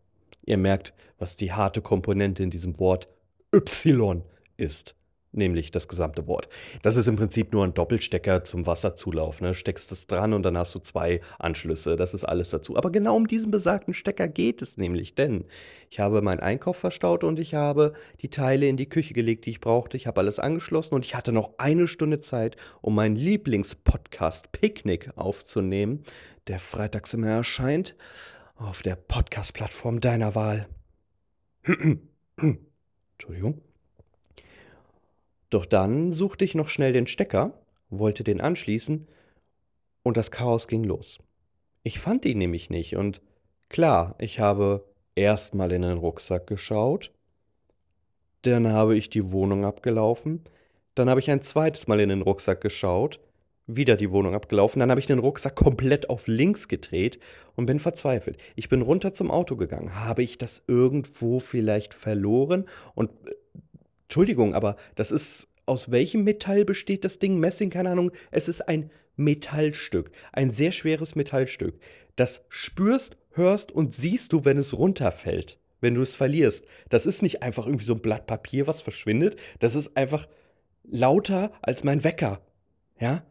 ihr 0.48 0.58
merkt, 0.58 0.96
was 1.20 1.36
die 1.36 1.54
harte 1.54 1.84
Komponente 1.84 2.42
in 2.42 2.50
diesem 2.50 2.80
Wort 2.80 3.08
Y 3.54 4.24
ist. 4.58 4.96
Nämlich 5.38 5.72
das 5.72 5.88
gesamte 5.88 6.28
Wort. 6.28 6.50
Das 6.82 6.96
ist 6.96 7.08
im 7.08 7.16
Prinzip 7.16 7.54
nur 7.54 7.64
ein 7.64 7.74
Doppelstecker 7.74 8.44
zum 8.44 8.66
Wasserzulauf. 8.66 9.42
Ne? 9.42 9.54
Steckst 9.54 9.92
es 9.92 10.08
dran 10.08 10.34
und 10.34 10.44
dann 10.44 10.58
hast 10.58 10.74
du 10.76 10.80
zwei 10.80 11.22
Anschlüsse. 11.40 11.96
Das 11.96 12.14
ist 12.14 12.24
alles 12.24 12.50
dazu. 12.50 12.78
Aber 12.78 12.92
genau 12.92 13.16
um 13.16 13.28
diesen 13.28 13.52
besagten 13.52 13.94
Stecker 13.94 14.28
geht 14.28 14.62
es 14.62 14.78
nämlich, 14.78 15.16
denn 15.16 15.46
ich 15.90 16.00
habe 16.00 16.22
meinen 16.22 16.40
Einkauf 16.40 16.78
verstaut 16.78 17.24
und 17.24 17.40
ich 17.40 17.54
habe 17.54 17.94
die 18.22 18.30
Teile 18.30 18.68
in 18.68 18.78
die 18.78 18.90
Küche 18.90 19.14
gelegt, 19.14 19.46
die 19.46 19.52
ich 19.52 19.62
brauchte. 19.62 19.98
Ich 19.98 20.08
habe 20.08 20.22
alles 20.22 20.40
angeschlossen 20.40 20.96
und 20.96 21.06
ich 21.06 21.16
hatte 21.16 21.32
noch 21.32 21.52
eine 21.58 21.88
Stunde 21.88 22.20
Zeit, 22.20 22.58
um 22.82 22.96
meinen 22.96 23.16
Lieblingspodcast 23.16 24.52
Picknick 24.52 25.12
aufzunehmen, 25.16 26.04
der 26.48 26.60
freitags 26.60 27.14
immer 27.14 27.30
erscheint 27.30 27.96
auf 28.56 28.82
der 28.82 28.96
Podcast-Plattform 28.96 30.00
deiner 30.00 30.36
Wahl. 30.36 30.68
Entschuldigung. 32.38 33.62
Doch 35.56 35.66
dann 35.66 36.12
suchte 36.12 36.44
ich 36.44 36.54
noch 36.54 36.68
schnell 36.68 36.92
den 36.92 37.08
Stecker, 37.08 37.54
wollte 37.90 38.26
den 38.26 38.42
anschließen 38.42 39.08
und 40.04 40.18
das 40.18 40.30
Chaos 40.30 40.68
ging 40.68 40.84
los. 40.84 41.20
Ich 41.82 41.98
fand 41.98 42.26
ihn 42.26 42.40
nämlich 42.40 42.70
nicht 42.70 42.98
und 42.98 43.22
klar, 43.70 44.16
ich 44.20 44.42
habe 44.42 44.84
erstmal 45.16 45.72
in 45.72 45.84
den 45.84 45.98
Rucksack 45.98 46.46
geschaut, 46.48 47.14
dann 48.42 48.68
habe 48.68 48.98
ich 48.98 49.10
die 49.10 49.32
Wohnung 49.32 49.64
abgelaufen, 49.64 50.42
dann 50.94 51.10
habe 51.10 51.22
ich 51.22 51.32
ein 51.32 51.42
zweites 51.42 51.88
Mal 51.88 52.02
in 52.02 52.10
den 52.10 52.22
Rucksack 52.22 52.60
geschaut, 52.60 53.22
wieder 53.66 53.96
die 53.96 54.12
Wohnung 54.12 54.36
abgelaufen, 54.36 54.82
dann 54.82 54.90
habe 54.90 55.00
ich 55.00 55.08
den 55.08 55.20
Rucksack 55.20 55.56
komplett 55.56 56.10
auf 56.10 56.28
links 56.28 56.68
gedreht 56.68 57.18
und 57.56 57.66
bin 57.66 57.80
verzweifelt. 57.80 58.38
Ich 58.58 58.68
bin 58.68 58.82
runter 58.82 59.14
zum 59.14 59.32
Auto 59.32 59.56
gegangen. 59.56 59.96
Habe 60.04 60.22
ich 60.22 60.38
das 60.38 60.64
irgendwo 60.68 61.40
vielleicht 61.40 61.94
verloren? 61.94 62.66
Und 62.94 63.12
äh, 63.26 63.36
Entschuldigung, 64.06 64.54
aber 64.54 64.76
das 64.96 65.12
ist, 65.12 65.48
aus 65.66 65.92
welchem 65.92 66.24
Metall 66.24 66.66
besteht 66.66 67.04
das 67.06 67.20
Ding? 67.20 67.40
Messing, 67.40 67.70
keine 67.70 67.90
Ahnung. 67.90 68.12
Es 68.32 68.48
ist 68.48 68.62
ein 68.68 68.92
Metallstück, 69.16 70.12
ein 70.34 70.52
sehr 70.52 70.72
schweres 70.72 71.16
Metallstück. 71.16 71.80
Das 72.16 72.46
spürst, 72.50 73.18
hörst 73.32 73.72
und 73.72 73.94
siehst 73.94 74.34
du, 74.34 74.46
wenn 74.46 74.58
es 74.58 74.78
runterfällt, 74.78 75.58
wenn 75.82 75.96
du 75.96 76.02
es 76.02 76.16
verlierst. 76.16 76.66
Das 76.90 77.06
ist 77.06 77.22
nicht 77.22 77.44
einfach 77.44 77.66
irgendwie 77.66 77.86
so 77.86 77.94
ein 77.94 78.02
Blatt 78.02 78.28
Papier, 78.28 78.68
was 78.68 78.82
verschwindet. 78.82 79.40
Das 79.60 79.76
ist 79.76 79.98
einfach 79.98 80.28
lauter 80.84 81.52
als 81.62 81.84
mein 81.84 82.04
Wecker. 82.04 82.42
Ja? 83.00 83.24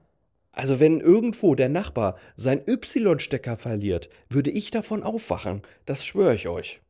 Also 0.52 0.80
wenn 0.80 1.00
irgendwo 1.00 1.54
der 1.54 1.68
Nachbar 1.68 2.16
sein 2.36 2.62
Y-Stecker 2.66 3.56
verliert, 3.56 4.08
würde 4.28 4.50
ich 4.50 4.70
davon 4.70 5.02
aufwachen. 5.02 5.62
Das 5.84 6.04
schwöre 6.04 6.34
ich 6.34 6.48
euch. 6.48 6.80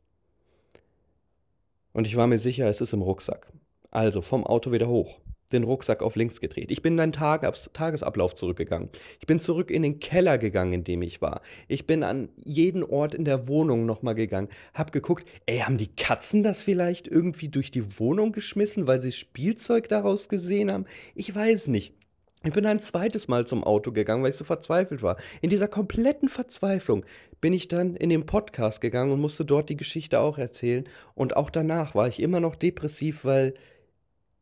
Und 1.92 2.06
ich 2.06 2.16
war 2.16 2.26
mir 2.26 2.38
sicher, 2.38 2.66
es 2.68 2.80
ist 2.80 2.92
im 2.92 3.02
Rucksack. 3.02 3.46
Also 3.94 4.22
vom 4.22 4.44
Auto 4.44 4.72
wieder 4.72 4.88
hoch, 4.88 5.20
den 5.52 5.62
Rucksack 5.62 6.02
auf 6.02 6.16
links 6.16 6.40
gedreht. 6.40 6.72
Ich 6.72 6.82
bin 6.82 6.98
in 6.98 7.12
Tag 7.12 7.48
Tagesablauf 7.74 8.34
zurückgegangen. 8.34 8.88
Ich 9.20 9.28
bin 9.28 9.38
zurück 9.38 9.70
in 9.70 9.82
den 9.82 10.00
Keller 10.00 10.36
gegangen, 10.36 10.72
in 10.72 10.84
dem 10.84 11.00
ich 11.00 11.22
war. 11.22 11.42
Ich 11.68 11.86
bin 11.86 12.02
an 12.02 12.28
jeden 12.42 12.82
Ort 12.82 13.14
in 13.14 13.24
der 13.24 13.46
Wohnung 13.46 13.86
nochmal 13.86 14.16
gegangen. 14.16 14.48
Hab 14.74 14.90
geguckt, 14.90 15.28
ey, 15.46 15.60
haben 15.60 15.78
die 15.78 15.94
Katzen 15.94 16.42
das 16.42 16.60
vielleicht 16.60 17.06
irgendwie 17.06 17.48
durch 17.48 17.70
die 17.70 18.00
Wohnung 18.00 18.32
geschmissen, 18.32 18.88
weil 18.88 19.00
sie 19.00 19.12
Spielzeug 19.12 19.88
daraus 19.88 20.28
gesehen 20.28 20.72
haben? 20.72 20.86
Ich 21.14 21.32
weiß 21.32 21.68
nicht. 21.68 21.94
Ich 22.42 22.52
bin 22.52 22.66
ein 22.66 22.80
zweites 22.80 23.28
Mal 23.28 23.46
zum 23.46 23.62
Auto 23.62 23.92
gegangen, 23.92 24.24
weil 24.24 24.32
ich 24.32 24.36
so 24.36 24.44
verzweifelt 24.44 25.02
war. 25.02 25.18
In 25.40 25.50
dieser 25.50 25.68
kompletten 25.68 26.28
Verzweiflung 26.28 27.06
bin 27.40 27.52
ich 27.52 27.68
dann 27.68 27.94
in 27.94 28.10
den 28.10 28.26
Podcast 28.26 28.80
gegangen 28.80 29.12
und 29.12 29.20
musste 29.20 29.44
dort 29.44 29.70
die 29.70 29.76
Geschichte 29.76 30.18
auch 30.18 30.36
erzählen. 30.36 30.84
Und 31.14 31.36
auch 31.36 31.48
danach 31.48 31.94
war 31.94 32.08
ich 32.08 32.20
immer 32.20 32.40
noch 32.40 32.56
depressiv, 32.56 33.24
weil 33.24 33.54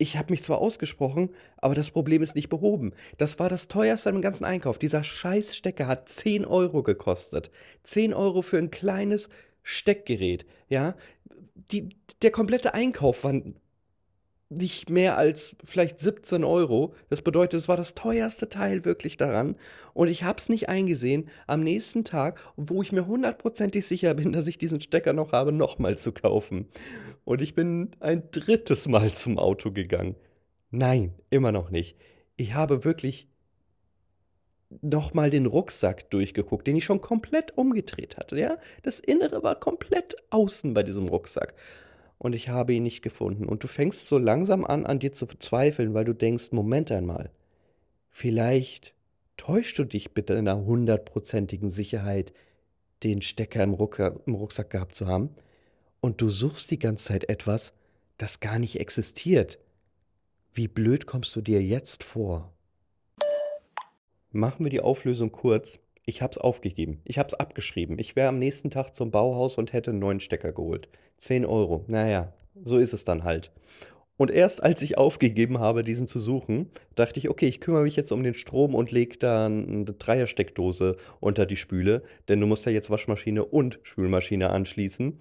ich 0.02 0.16
habe 0.16 0.32
mich 0.32 0.42
zwar 0.42 0.58
ausgesprochen, 0.58 1.30
aber 1.58 1.76
das 1.76 1.92
Problem 1.92 2.22
ist 2.22 2.34
nicht 2.34 2.48
behoben. 2.48 2.92
Das 3.18 3.38
war 3.38 3.48
das 3.48 3.68
teuerste 3.68 4.10
im 4.10 4.20
ganzen 4.20 4.44
Einkauf. 4.44 4.76
Dieser 4.76 5.04
Scheißstecker 5.04 5.86
hat 5.86 6.08
10 6.08 6.44
Euro 6.44 6.82
gekostet. 6.82 7.52
10 7.84 8.12
Euro 8.12 8.42
für 8.42 8.58
ein 8.58 8.72
kleines 8.72 9.28
Steckgerät, 9.62 10.44
ja. 10.68 10.96
Die, 11.70 11.90
der 12.20 12.32
komplette 12.32 12.74
Einkauf 12.74 13.22
war 13.22 13.32
nicht 14.56 14.90
mehr 14.90 15.16
als 15.16 15.56
vielleicht 15.64 15.98
17 16.00 16.44
Euro. 16.44 16.94
Das 17.08 17.22
bedeutet, 17.22 17.58
es 17.58 17.68
war 17.68 17.76
das 17.76 17.94
teuerste 17.94 18.48
Teil 18.48 18.84
wirklich 18.84 19.16
daran. 19.16 19.56
Und 19.94 20.08
ich 20.08 20.24
habe 20.24 20.38
es 20.38 20.48
nicht 20.48 20.68
eingesehen, 20.68 21.28
am 21.46 21.62
nächsten 21.62 22.04
Tag, 22.04 22.40
wo 22.56 22.82
ich 22.82 22.92
mir 22.92 23.06
hundertprozentig 23.06 23.86
sicher 23.86 24.14
bin, 24.14 24.32
dass 24.32 24.46
ich 24.46 24.58
diesen 24.58 24.80
Stecker 24.80 25.12
noch 25.12 25.32
habe, 25.32 25.52
nochmal 25.52 25.98
zu 25.98 26.12
kaufen. 26.12 26.68
Und 27.24 27.40
ich 27.40 27.54
bin 27.54 27.90
ein 28.00 28.30
drittes 28.30 28.88
Mal 28.88 29.12
zum 29.12 29.38
Auto 29.38 29.70
gegangen. 29.70 30.16
Nein, 30.70 31.14
immer 31.30 31.52
noch 31.52 31.70
nicht. 31.70 31.96
Ich 32.36 32.54
habe 32.54 32.84
wirklich 32.84 33.28
nochmal 34.80 35.30
den 35.30 35.46
Rucksack 35.46 36.10
durchgeguckt, 36.10 36.66
den 36.66 36.76
ich 36.76 36.84
schon 36.84 37.00
komplett 37.00 37.56
umgedreht 37.56 38.16
hatte. 38.16 38.38
Ja? 38.38 38.58
Das 38.82 39.00
Innere 39.00 39.42
war 39.42 39.60
komplett 39.60 40.16
außen 40.30 40.72
bei 40.72 40.82
diesem 40.82 41.08
Rucksack 41.08 41.54
und 42.22 42.36
ich 42.36 42.50
habe 42.50 42.72
ihn 42.72 42.84
nicht 42.84 43.02
gefunden. 43.02 43.46
Und 43.46 43.64
du 43.64 43.66
fängst 43.66 44.06
so 44.06 44.16
langsam 44.16 44.64
an, 44.64 44.86
an 44.86 45.00
dir 45.00 45.12
zu 45.12 45.26
zweifeln, 45.26 45.92
weil 45.92 46.04
du 46.04 46.12
denkst, 46.12 46.52
Moment 46.52 46.92
einmal, 46.92 47.32
vielleicht 48.10 48.94
täuschst 49.36 49.76
du 49.76 49.82
dich 49.82 50.14
bitte 50.14 50.34
in 50.34 50.46
einer 50.46 50.64
hundertprozentigen 50.64 51.68
Sicherheit, 51.68 52.32
den 53.02 53.22
Stecker 53.22 53.64
im, 53.64 53.74
Rucksack, 53.74 54.20
im 54.26 54.36
Rucksack 54.36 54.70
gehabt 54.70 54.94
zu 54.94 55.08
haben. 55.08 55.30
Und 56.00 56.20
du 56.20 56.28
suchst 56.28 56.70
die 56.70 56.78
ganze 56.78 57.06
Zeit 57.06 57.28
etwas, 57.28 57.72
das 58.18 58.38
gar 58.38 58.60
nicht 58.60 58.78
existiert. 58.78 59.58
Wie 60.54 60.68
blöd 60.68 61.06
kommst 61.06 61.34
du 61.34 61.40
dir 61.40 61.60
jetzt 61.60 62.04
vor? 62.04 62.52
Machen 64.30 64.64
wir 64.64 64.70
die 64.70 64.80
Auflösung 64.80 65.32
kurz. 65.32 65.80
Ich 66.04 66.20
habe 66.20 66.32
es 66.32 66.38
aufgegeben. 66.38 67.00
Ich 67.04 67.18
habe 67.18 67.28
es 67.28 67.34
abgeschrieben. 67.34 67.98
Ich 67.98 68.16
wäre 68.16 68.28
am 68.28 68.38
nächsten 68.38 68.70
Tag 68.70 68.94
zum 68.94 69.12
Bauhaus 69.12 69.56
und 69.56 69.72
hätte 69.72 69.90
einen 69.90 70.00
neuen 70.00 70.18
Stecker 70.18 70.52
geholt. 70.52 70.88
10 71.18 71.46
Euro. 71.46 71.84
Naja, 71.86 72.32
so 72.64 72.78
ist 72.78 72.92
es 72.92 73.04
dann 73.04 73.22
halt. 73.22 73.52
Und 74.16 74.30
erst 74.30 74.62
als 74.62 74.82
ich 74.82 74.98
aufgegeben 74.98 75.60
habe, 75.60 75.84
diesen 75.84 76.06
zu 76.08 76.18
suchen, 76.18 76.70
dachte 76.96 77.18
ich, 77.18 77.30
okay, 77.30 77.46
ich 77.46 77.60
kümmere 77.60 77.84
mich 77.84 77.96
jetzt 77.96 78.12
um 78.12 78.22
den 78.24 78.34
Strom 78.34 78.74
und 78.74 78.90
lege 78.90 79.16
da 79.16 79.46
eine 79.46 79.84
Dreiersteckdose 79.84 80.96
unter 81.20 81.46
die 81.46 81.56
Spüle, 81.56 82.02
denn 82.28 82.40
du 82.40 82.46
musst 82.46 82.66
ja 82.66 82.72
jetzt 82.72 82.90
Waschmaschine 82.90 83.44
und 83.44 83.78
Spülmaschine 83.84 84.50
anschließen. 84.50 85.18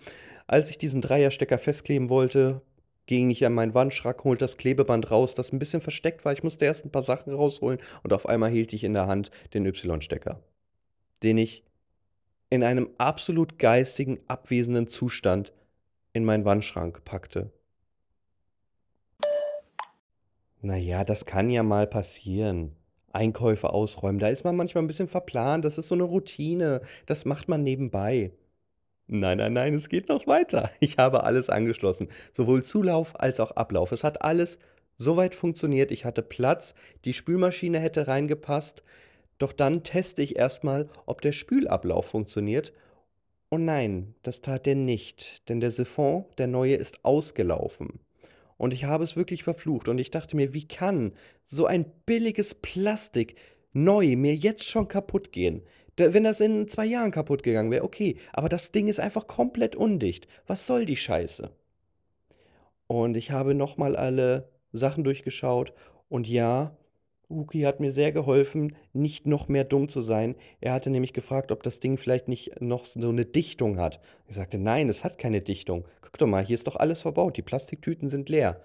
Als 0.48 0.70
ich 0.72 0.78
diesen 0.78 1.02
Dreierstecker 1.02 1.60
festkleben 1.60 2.10
wollte, 2.10 2.62
ging 3.06 3.30
ich 3.30 3.46
an 3.46 3.54
meinen 3.54 3.74
Wandschrank, 3.74 4.24
holte 4.24 4.44
das 4.44 4.58
Klebeband 4.58 5.10
raus, 5.10 5.36
das 5.36 5.54
ein 5.54 5.60
bisschen 5.60 5.82
versteckt 5.82 6.26
war. 6.26 6.34
Ich 6.34 6.44
musste 6.44 6.66
erst 6.66 6.86
ein 6.86 6.92
paar 6.92 7.02
Sachen 7.02 7.34
rausholen 7.34 7.80
und 8.04 8.14
auf 8.14 8.26
einmal 8.26 8.50
hielt 8.50 8.74
ich 8.74 8.84
in 8.84 8.94
der 8.94 9.08
Hand 9.08 9.32
den 9.54 9.66
Y-Stecker 9.66 10.42
den 11.24 11.38
ich 11.38 11.64
in 12.50 12.64
einem 12.64 12.90
absolut 12.98 13.60
geistigen, 13.60 14.20
abwesenden 14.28 14.88
Zustand 14.88 15.54
in 16.14 16.26
meinen 16.26 16.46
Wandschrank 16.46 17.04
packte. 17.06 17.52
Naja, 20.62 21.04
das 21.04 21.26
kann 21.26 21.50
ja 21.50 21.64
mal 21.64 21.88
passieren. 21.88 22.76
Einkäufe 23.14 23.72
ausräumen, 23.72 24.20
da 24.20 24.30
ist 24.30 24.44
man 24.44 24.56
manchmal 24.56 24.84
ein 24.84 24.88
bisschen 24.88 25.08
verplant, 25.08 25.66
das 25.66 25.78
ist 25.78 25.90
so 25.90 25.96
eine 25.96 26.04
Routine, 26.04 26.82
das 27.08 27.26
macht 27.26 27.50
man 27.50 27.62
nebenbei. 27.62 28.32
Nein, 29.08 29.40
nein, 29.40 29.52
nein, 29.52 29.74
es 29.74 29.90
geht 29.90 30.08
noch 30.08 30.28
weiter. 30.28 30.72
Ich 30.80 30.98
habe 30.98 31.26
alles 31.26 31.50
angeschlossen, 31.50 32.08
sowohl 32.32 32.64
Zulauf 32.64 33.20
als 33.20 33.42
auch 33.42 33.52
Ablauf. 33.52 33.92
Es 33.92 34.06
hat 34.06 34.22
alles 34.22 34.60
soweit 34.98 35.36
funktioniert, 35.36 35.92
ich 35.92 36.06
hatte 36.06 36.22
Platz, 36.22 36.74
die 37.04 37.14
Spülmaschine 37.14 37.80
hätte 37.80 38.08
reingepasst, 38.08 38.84
doch 39.42 39.54
dann 39.54 39.84
teste 39.84 40.22
ich 40.22 40.36
erstmal, 40.36 40.90
ob 41.06 41.22
der 41.22 41.32
Spülablauf 41.32 42.06
funktioniert. 42.06 42.74
Und 43.50 43.66
nein, 43.66 44.16
das 44.24 44.42
tat 44.42 44.68
er 44.68 44.76
nicht, 44.76 45.50
denn 45.50 45.60
der 45.60 45.72
Siphon, 45.72 46.26
der 46.38 46.48
neue, 46.48 46.76
ist 46.76 47.04
ausgelaufen. 47.04 48.00
Und 48.58 48.74
ich 48.74 48.86
habe 48.86 49.04
es 49.04 49.16
wirklich 49.16 49.44
verflucht 49.44 49.88
und 49.88 49.98
ich 49.98 50.12
dachte 50.12 50.36
mir, 50.36 50.54
wie 50.54 50.68
kann 50.68 51.14
so 51.46 51.66
ein 51.66 51.86
billiges 52.06 52.56
Plastik 52.56 53.36
neu 53.74 54.16
mir 54.16 54.36
jetzt 54.36 54.66
schon 54.66 54.88
kaputt 54.88 55.32
gehen? 55.32 55.64
wenn 55.98 56.24
das 56.24 56.42
in 56.42 56.68
zwei 56.68 56.86
Jahren 56.86 57.12
kaputt 57.12 57.44
gegangen 57.44 57.70
wäre, 57.70 57.84
okay, 57.84 58.18
aber 58.34 58.50
das 58.50 58.72
Ding 58.72 58.88
ist 58.88 59.00
einfach 59.00 59.28
komplett 59.28 59.76
undicht. 59.76 60.28
Was 60.48 60.66
soll 60.66 60.86
die 60.86 60.96
Scheiße? 60.96 61.52
Und 62.88 63.16
ich 63.16 63.32
habe 63.32 63.54
nochmal 63.54 63.96
alle 63.96 64.50
Sachen 64.72 65.04
durchgeschaut 65.04 65.74
und 66.10 66.28
ja, 66.28 66.76
Uki 67.32 67.62
hat 67.62 67.80
mir 67.80 67.92
sehr 67.92 68.12
geholfen, 68.12 68.76
nicht 68.94 69.26
noch 69.26 69.48
mehr 69.48 69.64
dumm 69.64 69.90
zu 69.90 70.02
sein. 70.02 70.36
Er 70.60 70.74
hatte 70.74 70.90
nämlich 70.90 71.14
gefragt, 71.14 71.52
ob 71.52 71.64
das 71.64 71.80
Ding 71.80 71.98
vielleicht 71.98 72.28
nicht 72.28 72.62
noch 72.62 72.86
so 72.86 73.10
eine 73.10 73.26
Dichtung 73.26 73.80
hat. 73.80 74.00
Ich 74.28 74.36
sagte, 74.36 74.58
nein, 74.58 74.90
es 74.90 75.04
hat 75.04 75.18
keine 75.18 75.42
Dichtung. 75.42 75.86
Guck 76.02 76.18
doch 76.18 76.28
mal, 76.28 76.46
hier 76.46 76.56
ist 76.56 76.68
doch 76.68 76.76
alles 76.76 77.02
verbaut. 77.02 77.38
Die 77.38 77.42
Plastiktüten 77.42 78.10
sind 78.10 78.30
leer. 78.30 78.62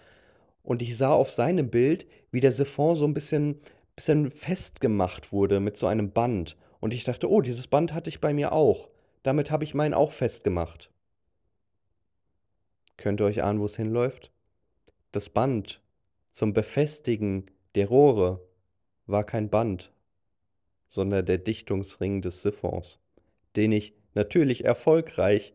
Und 0.62 0.83
ich 0.83 0.96
sah 0.96 1.12
auf 1.12 1.31
seinem 1.31 1.70
Bild, 1.70 2.07
wie 2.33 2.40
der 2.40 2.52
Siphon 2.52 2.94
so 2.96 3.07
ein 3.07 3.14
bisschen, 3.14 3.61
bisschen 3.94 4.31
festgemacht 4.31 5.33
wurde 5.33 5.61
mit 5.61 5.76
so 5.76 5.87
einem 5.87 6.11
Band. 6.11 6.57
Und 6.81 6.92
ich 6.92 7.05
dachte, 7.05 7.31
oh, 7.31 7.40
dieses 7.40 7.68
Band 7.68 7.94
hatte 7.94 8.11
ich 8.11 8.20
bei 8.20 8.35
mir 8.35 8.52
auch. 8.52 8.88
Damit 9.22 9.50
habe 9.50 9.64
ich 9.64 9.74
meinen 9.74 9.94
auch 9.94 10.12
festgemacht. 10.12 10.90
Könnt 12.96 13.20
ihr 13.20 13.26
euch 13.26 13.42
ahnen, 13.42 13.61
wo 13.61 13.64
es 13.64 13.76
hinläuft? 13.76 14.31
Das 15.12 15.31
Band 15.31 15.81
zum 16.31 16.52
Befestigen 16.52 17.46
der 17.74 17.88
Rohre 17.88 18.46
war 19.07 19.25
kein 19.25 19.49
Band, 19.49 19.92
sondern 20.88 21.27
der 21.27 21.38
Dichtungsring 21.38 22.23
des 22.23 22.42
Siphons, 22.42 22.99
den 23.57 23.73
ich 23.73 23.95
natürlich 24.14 24.64
erfolgreich 24.64 25.53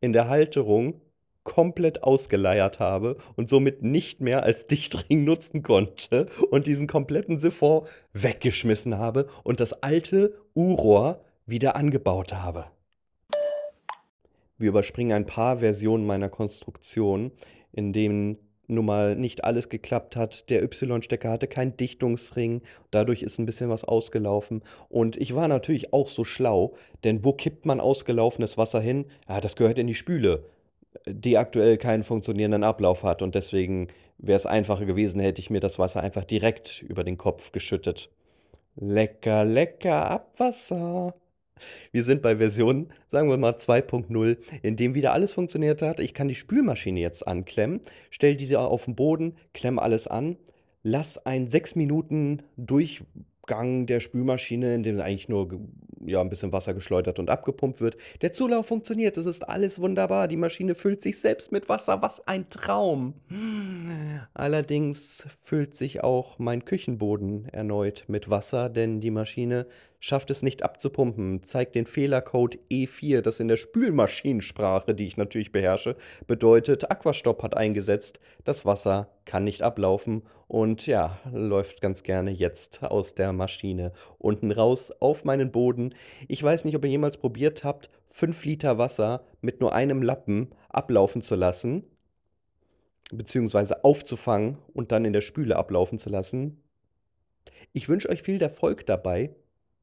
in 0.00 0.12
der 0.12 0.28
Halterung 0.28 1.00
komplett 1.44 2.02
ausgeleiert 2.02 2.80
habe 2.80 3.16
und 3.36 3.48
somit 3.48 3.82
nicht 3.82 4.20
mehr 4.20 4.42
als 4.42 4.66
Dichtring 4.66 5.24
nutzen 5.24 5.62
konnte 5.62 6.26
und 6.50 6.66
diesen 6.66 6.86
kompletten 6.86 7.38
Siphon 7.38 7.86
weggeschmissen 8.12 8.98
habe 8.98 9.28
und 9.44 9.60
das 9.60 9.72
alte 9.82 10.34
U-Rohr 10.56 11.22
wieder 11.46 11.76
angebaut 11.76 12.32
habe. 12.32 12.66
Wir 14.56 14.68
überspringen 14.68 15.12
ein 15.12 15.26
paar 15.26 15.58
Versionen 15.58 16.06
meiner 16.06 16.28
Konstruktion, 16.28 17.32
in 17.72 17.92
denen 17.92 18.38
nun 18.66 18.86
mal 18.86 19.16
nicht 19.16 19.44
alles 19.44 19.68
geklappt 19.68 20.16
hat. 20.16 20.50
Der 20.50 20.62
Y-Stecker 20.62 21.30
hatte 21.30 21.46
keinen 21.46 21.76
Dichtungsring, 21.76 22.62
dadurch 22.90 23.22
ist 23.22 23.38
ein 23.38 23.46
bisschen 23.46 23.70
was 23.70 23.84
ausgelaufen. 23.84 24.62
Und 24.88 25.16
ich 25.16 25.34
war 25.34 25.48
natürlich 25.48 25.92
auch 25.92 26.08
so 26.08 26.24
schlau, 26.24 26.74
denn 27.04 27.24
wo 27.24 27.32
kippt 27.32 27.66
man 27.66 27.80
ausgelaufenes 27.80 28.58
Wasser 28.58 28.80
hin? 28.80 29.06
Ja, 29.28 29.40
das 29.40 29.56
gehört 29.56 29.78
in 29.78 29.86
die 29.86 29.94
Spüle, 29.94 30.44
die 31.06 31.38
aktuell 31.38 31.76
keinen 31.78 32.04
funktionierenden 32.04 32.64
Ablauf 32.64 33.02
hat. 33.02 33.22
Und 33.22 33.34
deswegen 33.34 33.88
wäre 34.18 34.36
es 34.36 34.46
einfacher 34.46 34.86
gewesen, 34.86 35.20
hätte 35.20 35.40
ich 35.40 35.50
mir 35.50 35.60
das 35.60 35.78
Wasser 35.78 36.02
einfach 36.02 36.24
direkt 36.24 36.82
über 36.82 37.04
den 37.04 37.18
Kopf 37.18 37.52
geschüttet. 37.52 38.10
Lecker, 38.76 39.44
lecker 39.44 40.10
Abwasser. 40.10 41.14
Wir 41.92 42.02
sind 42.02 42.22
bei 42.22 42.36
Version, 42.36 42.88
sagen 43.06 43.28
wir 43.28 43.36
mal 43.36 43.52
2.0, 43.52 44.36
in 44.62 44.76
dem 44.76 44.94
wieder 44.94 45.12
alles 45.12 45.32
funktioniert 45.32 45.82
hat. 45.82 46.00
Ich 46.00 46.14
kann 46.14 46.28
die 46.28 46.34
Spülmaschine 46.34 47.00
jetzt 47.00 47.26
anklemmen, 47.26 47.80
stelle 48.10 48.36
diese 48.36 48.60
auf 48.60 48.86
den 48.86 48.96
Boden, 48.96 49.36
klemme 49.52 49.80
alles 49.80 50.06
an, 50.06 50.36
lass 50.82 51.24
einen 51.24 51.48
6 51.48 51.76
Minuten 51.76 52.42
Durchgang 52.56 53.86
der 53.86 54.00
Spülmaschine, 54.00 54.74
in 54.74 54.82
dem 54.82 55.00
eigentlich 55.00 55.28
nur 55.28 55.60
ja, 56.06 56.20
ein 56.20 56.28
bisschen 56.28 56.52
Wasser 56.52 56.74
geschleudert 56.74 57.18
und 57.18 57.30
abgepumpt 57.30 57.80
wird. 57.80 57.96
Der 58.20 58.32
Zulauf 58.32 58.66
funktioniert, 58.66 59.16
es 59.16 59.26
ist 59.26 59.48
alles 59.48 59.80
wunderbar. 59.80 60.28
Die 60.28 60.36
Maschine 60.36 60.74
füllt 60.74 61.02
sich 61.02 61.18
selbst 61.18 61.52
mit 61.52 61.68
Wasser. 61.68 62.02
Was 62.02 62.26
ein 62.26 62.50
Traum! 62.50 63.14
Allerdings 64.34 65.26
füllt 65.42 65.74
sich 65.74 66.02
auch 66.02 66.38
mein 66.38 66.64
Küchenboden 66.64 67.48
erneut 67.48 68.04
mit 68.08 68.28
Wasser, 68.28 68.68
denn 68.68 69.00
die 69.00 69.10
Maschine 69.10 69.66
schafft 70.04 70.30
es 70.30 70.42
nicht 70.42 70.62
abzupumpen, 70.62 71.42
zeigt 71.42 71.74
den 71.74 71.86
Fehlercode 71.86 72.58
E4, 72.70 73.22
das 73.22 73.40
in 73.40 73.48
der 73.48 73.56
Spülmaschinensprache, 73.56 74.94
die 74.94 75.06
ich 75.06 75.16
natürlich 75.16 75.50
beherrsche, 75.50 75.96
bedeutet, 76.26 76.90
Aquastopp 76.90 77.42
hat 77.42 77.56
eingesetzt, 77.56 78.20
das 78.44 78.66
Wasser 78.66 79.08
kann 79.24 79.44
nicht 79.44 79.62
ablaufen 79.62 80.24
und 80.46 80.86
ja, 80.86 81.18
läuft 81.32 81.80
ganz 81.80 82.02
gerne 82.02 82.32
jetzt 82.32 82.82
aus 82.82 83.14
der 83.14 83.32
Maschine 83.32 83.92
unten 84.18 84.52
raus 84.52 84.90
auf 84.90 85.24
meinen 85.24 85.50
Boden. 85.50 85.94
Ich 86.28 86.42
weiß 86.42 86.66
nicht, 86.66 86.76
ob 86.76 86.84
ihr 86.84 86.90
jemals 86.90 87.16
probiert 87.16 87.64
habt, 87.64 87.88
5 88.04 88.44
Liter 88.44 88.76
Wasser 88.76 89.24
mit 89.40 89.62
nur 89.62 89.72
einem 89.72 90.02
Lappen 90.02 90.50
ablaufen 90.68 91.22
zu 91.22 91.34
lassen, 91.34 91.82
beziehungsweise 93.10 93.82
aufzufangen 93.84 94.58
und 94.74 94.92
dann 94.92 95.06
in 95.06 95.14
der 95.14 95.22
Spüle 95.22 95.56
ablaufen 95.56 95.98
zu 95.98 96.10
lassen. 96.10 96.62
Ich 97.72 97.88
wünsche 97.88 98.10
euch 98.10 98.22
viel 98.22 98.42
Erfolg 98.42 98.84
dabei 98.84 99.34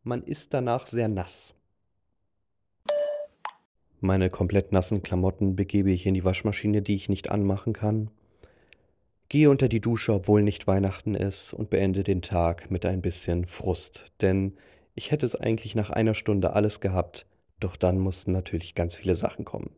man 0.04 0.24
ist 0.24 0.54
danach 0.54 0.88
sehr 0.88 1.08
nass. 1.08 1.54
Meine 4.00 4.30
komplett 4.30 4.72
nassen 4.72 5.04
Klamotten 5.04 5.56
begebe 5.56 5.92
ich 5.92 6.08
in 6.08 6.16
die 6.16 6.26
Waschmaschine, 6.26 6.82
die 6.82 6.96
ich 6.96 7.08
nicht 7.08 7.30
anmachen 7.30 7.74
kann. 7.74 8.10
Gehe 9.30 9.50
unter 9.50 9.70
die 9.70 9.80
Dusche, 9.80 10.14
obwohl 10.14 10.42
nicht 10.42 10.66
Weihnachten 10.66 11.14
ist, 11.14 11.54
und 11.54 11.70
beende 11.70 12.04
den 12.04 12.22
Tag 12.22 12.72
mit 12.72 12.86
ein 12.86 13.02
bisschen 13.02 13.46
Frust. 13.46 14.12
Denn 14.22 14.58
ich 14.96 15.12
hätte 15.12 15.26
es 15.26 15.36
eigentlich 15.36 15.76
nach 15.76 15.92
einer 15.92 16.16
Stunde 16.16 16.54
alles 16.54 16.82
gehabt, 16.82 17.28
doch 17.60 17.76
dann 17.76 18.00
mussten 18.00 18.32
natürlich 18.32 18.74
ganz 18.74 18.96
viele 18.96 19.16
Sachen 19.16 19.46
kommen. 19.46 19.70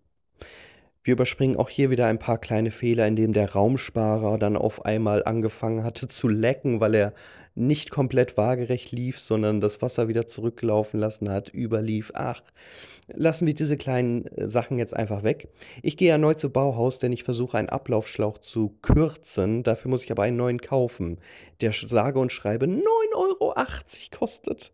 Wir 1.03 1.11
überspringen 1.11 1.57
auch 1.57 1.69
hier 1.69 1.89
wieder 1.89 2.07
ein 2.07 2.17
paar 2.17 2.37
kleine 2.37 2.71
Fehler, 2.71 3.05
indem 3.05 3.33
der 3.33 3.51
Raumsparer 3.51 4.37
dann 4.37 4.55
auf 4.55 4.85
einmal 4.85 5.23
angefangen 5.25 5.83
hatte 5.83 6.07
zu 6.07 6.29
lecken, 6.29 6.79
weil 6.79 6.95
er 6.95 7.13
nicht 7.55 7.91
komplett 7.91 8.37
waagerecht 8.37 8.91
lief, 8.91 9.19
sondern 9.19 9.61
das 9.61 9.81
Wasser 9.81 10.07
wieder 10.07 10.25
zurücklaufen 10.25 10.99
lassen 10.99 11.29
hat, 11.29 11.53
überlief. 11.53 12.11
Ach, 12.15 12.41
lassen 13.07 13.45
wir 13.45 13.53
diese 13.53 13.77
kleinen 13.77 14.25
äh, 14.27 14.49
Sachen 14.49 14.79
jetzt 14.79 14.95
einfach 14.95 15.23
weg. 15.23 15.49
Ich 15.81 15.97
gehe 15.97 16.11
erneut 16.11 16.39
zu 16.39 16.49
Bauhaus, 16.49 16.99
denn 16.99 17.11
ich 17.11 17.23
versuche 17.23 17.57
einen 17.57 17.69
Ablaufschlauch 17.69 18.39
zu 18.39 18.75
kürzen. 18.81 19.63
Dafür 19.63 19.91
muss 19.91 20.03
ich 20.03 20.11
aber 20.11 20.23
einen 20.23 20.37
neuen 20.37 20.61
kaufen, 20.61 21.19
der 21.61 21.71
sage 21.73 22.19
und 22.19 22.31
schreibe 22.31 22.65
9,80 22.65 22.81
Euro 23.15 23.53
kostet. 24.11 24.71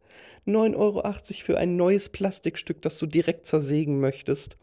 9,80 0.47 0.75
Euro 0.75 1.03
für 1.43 1.57
ein 1.57 1.75
neues 1.75 2.09
Plastikstück, 2.09 2.81
das 2.81 2.97
du 2.97 3.05
direkt 3.05 3.45
zersägen 3.45 3.99
möchtest. 3.99 4.57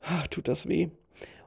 Ach, 0.00 0.26
tut 0.26 0.48
das 0.48 0.66
weh. 0.66 0.88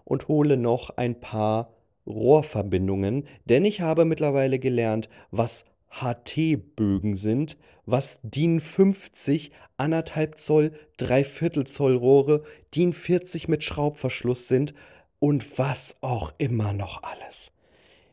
Und 0.04 0.28
hole 0.28 0.56
noch 0.56 0.91
ein 0.98 1.20
paar 1.20 1.74
Rohrverbindungen, 2.08 3.28
denn 3.46 3.65
ich 3.65 3.82
habe 3.82 4.06
mittlerweile 4.06 4.60
gelernt, 4.60 5.10
was 5.32 5.65
HT-Bögen 5.89 7.15
sind, 7.15 7.58
was 7.86 8.19
DIN 8.24 8.60
50 8.60 9.52
1,5 9.78 10.36
Zoll, 10.36 10.71
3 10.98 11.24
Zoll 11.65 11.95
Rohre, 11.95 12.43
DIN 12.74 12.93
40 12.93 13.48
mit 13.48 13.63
Schraubverschluss 13.63 14.48
sind 14.48 14.74
und 15.19 15.58
was 15.58 15.95
auch 16.02 16.34
immer 16.38 16.74
noch 16.74 17.04
alles. 17.04 17.52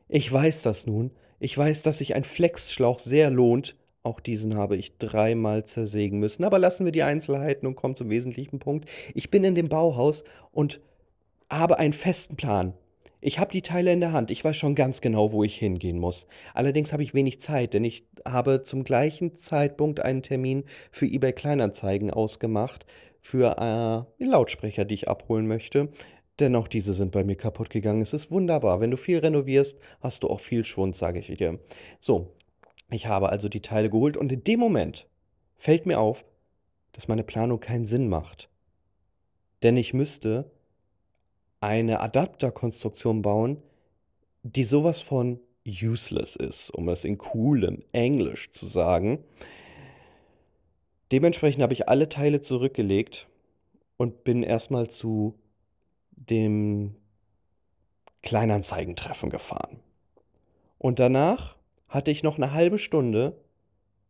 Ich 0.09 0.31
weiß 0.33 0.63
das 0.63 0.87
nun. 0.87 1.11
Ich 1.41 1.57
weiß, 1.57 1.83
dass 1.83 1.99
sich 1.99 2.15
ein 2.15 2.25
Flexschlauch 2.25 3.01
sehr 3.01 3.31
lohnt. 3.31 3.77
Auch 4.03 4.21
diesen 4.21 4.57
habe 4.57 4.77
ich 4.77 4.99
dreimal 4.99 5.65
zersägen 5.65 6.19
müssen. 6.19 6.45
Aber 6.45 6.59
lassen 6.59 6.85
wir 6.85 6.93
die 6.93 7.03
Einzelheiten 7.03 7.67
und 7.67 7.77
kommen 7.77 7.97
zum 7.97 8.11
wesentlichen 8.11 8.59
Punkt. 8.59 8.89
Ich 9.15 9.31
bin 9.31 9.45
in 9.45 9.55
dem 9.55 9.69
Bauhaus 9.69 10.25
und 10.51 10.81
habe 11.49 11.79
einen 11.79 11.93
festen 11.93 12.37
Plan. 12.37 12.75
Ich 13.25 13.39
habe 13.39 13.53
die 13.53 13.63
Teile 13.63 13.93
in 13.93 14.01
der 14.01 14.13
Hand. 14.13 14.33
Ich 14.33 14.43
weiß 14.43 14.57
schon 14.57 14.75
ganz 14.75 15.01
genau, 15.01 15.31
wo 15.31 15.45
ich 15.45 15.55
hingehen 15.55 16.01
muss. 16.01 16.27
Allerdings 16.55 16.93
habe 16.93 17.05
ich 17.05 17.15
wenig 17.15 17.41
Zeit, 17.41 17.73
denn 17.73 17.85
ich 17.85 18.05
habe 18.27 18.65
zum 18.65 18.83
gleichen 18.83 19.37
Zeitpunkt 19.37 20.01
einen 20.01 20.25
Termin 20.25 20.65
für 20.91 21.07
eBay 21.07 21.33
Kleinanzeigen 21.33 22.11
ausgemacht 22.11 22.85
für 23.21 24.07
äh, 24.19 24.25
Lautsprecher, 24.25 24.85
die 24.85 24.95
ich 24.95 25.09
abholen 25.09 25.47
möchte. 25.47 25.91
Denn 26.41 26.57
auch 26.57 26.67
diese 26.67 26.95
sind 26.95 27.13
bei 27.13 27.23
mir 27.23 27.37
kaputt 27.37 27.71
gegangen. 27.71 28.03
Es 28.03 28.13
ist 28.13 28.33
wunderbar. 28.33 28.81
Wenn 28.81 28.91
du 28.91 28.97
viel 28.97 29.19
renovierst, 29.19 29.79
hast 30.01 30.25
du 30.25 30.29
auch 30.29 30.41
viel 30.41 30.65
Schwund, 30.65 30.97
sage 30.97 31.21
ich 31.21 31.29
dir. 31.29 31.61
So, 32.01 32.35
ich 32.91 33.07
habe 33.07 33.29
also 33.29 33.49
die 33.49 33.63
Teile 33.63 33.89
geholt 33.89 34.17
und 34.17 34.33
in 34.33 34.43
dem 34.43 34.59
Moment 34.59 35.07
fällt 35.55 35.87
mir 35.87 36.01
auf, 36.01 36.25
dass 36.91 37.07
meine 37.07 37.23
Planung 37.23 37.61
keinen 37.61 37.87
Sinn 37.87 38.09
macht. 38.09 38.49
Denn 39.63 39.77
ich 39.77 39.95
müsste 39.95 40.51
eine 41.63 42.01
Adapterkonstruktion 42.01 43.23
bauen, 43.23 43.63
die 44.43 44.65
sowas 44.65 45.01
von 45.01 45.41
useless 45.67 46.37
ist, 46.37 46.71
um 46.71 46.89
es 46.89 47.05
in 47.05 47.19
coolem 47.19 47.83
Englisch 47.93 48.51
zu 48.51 48.67
sagen. 48.67 49.23
Dementsprechend 51.13 51.63
habe 51.63 51.73
ich 51.73 51.89
alle 51.89 52.09
Teile 52.09 52.41
zurückgelegt 52.41 53.29
und 53.97 54.25
bin 54.25 54.43
erstmal 54.43 54.89
zu 54.89 55.39
dem 56.11 56.97
Kleinanzeigentreffen 58.23 59.31
gefahren. 59.31 59.81
Und 60.79 60.99
danach 60.99 61.57
hatte 61.89 62.11
ich 62.11 62.23
noch 62.23 62.39
eine 62.39 62.53
halbe 62.53 62.79
Stunde, 62.79 63.37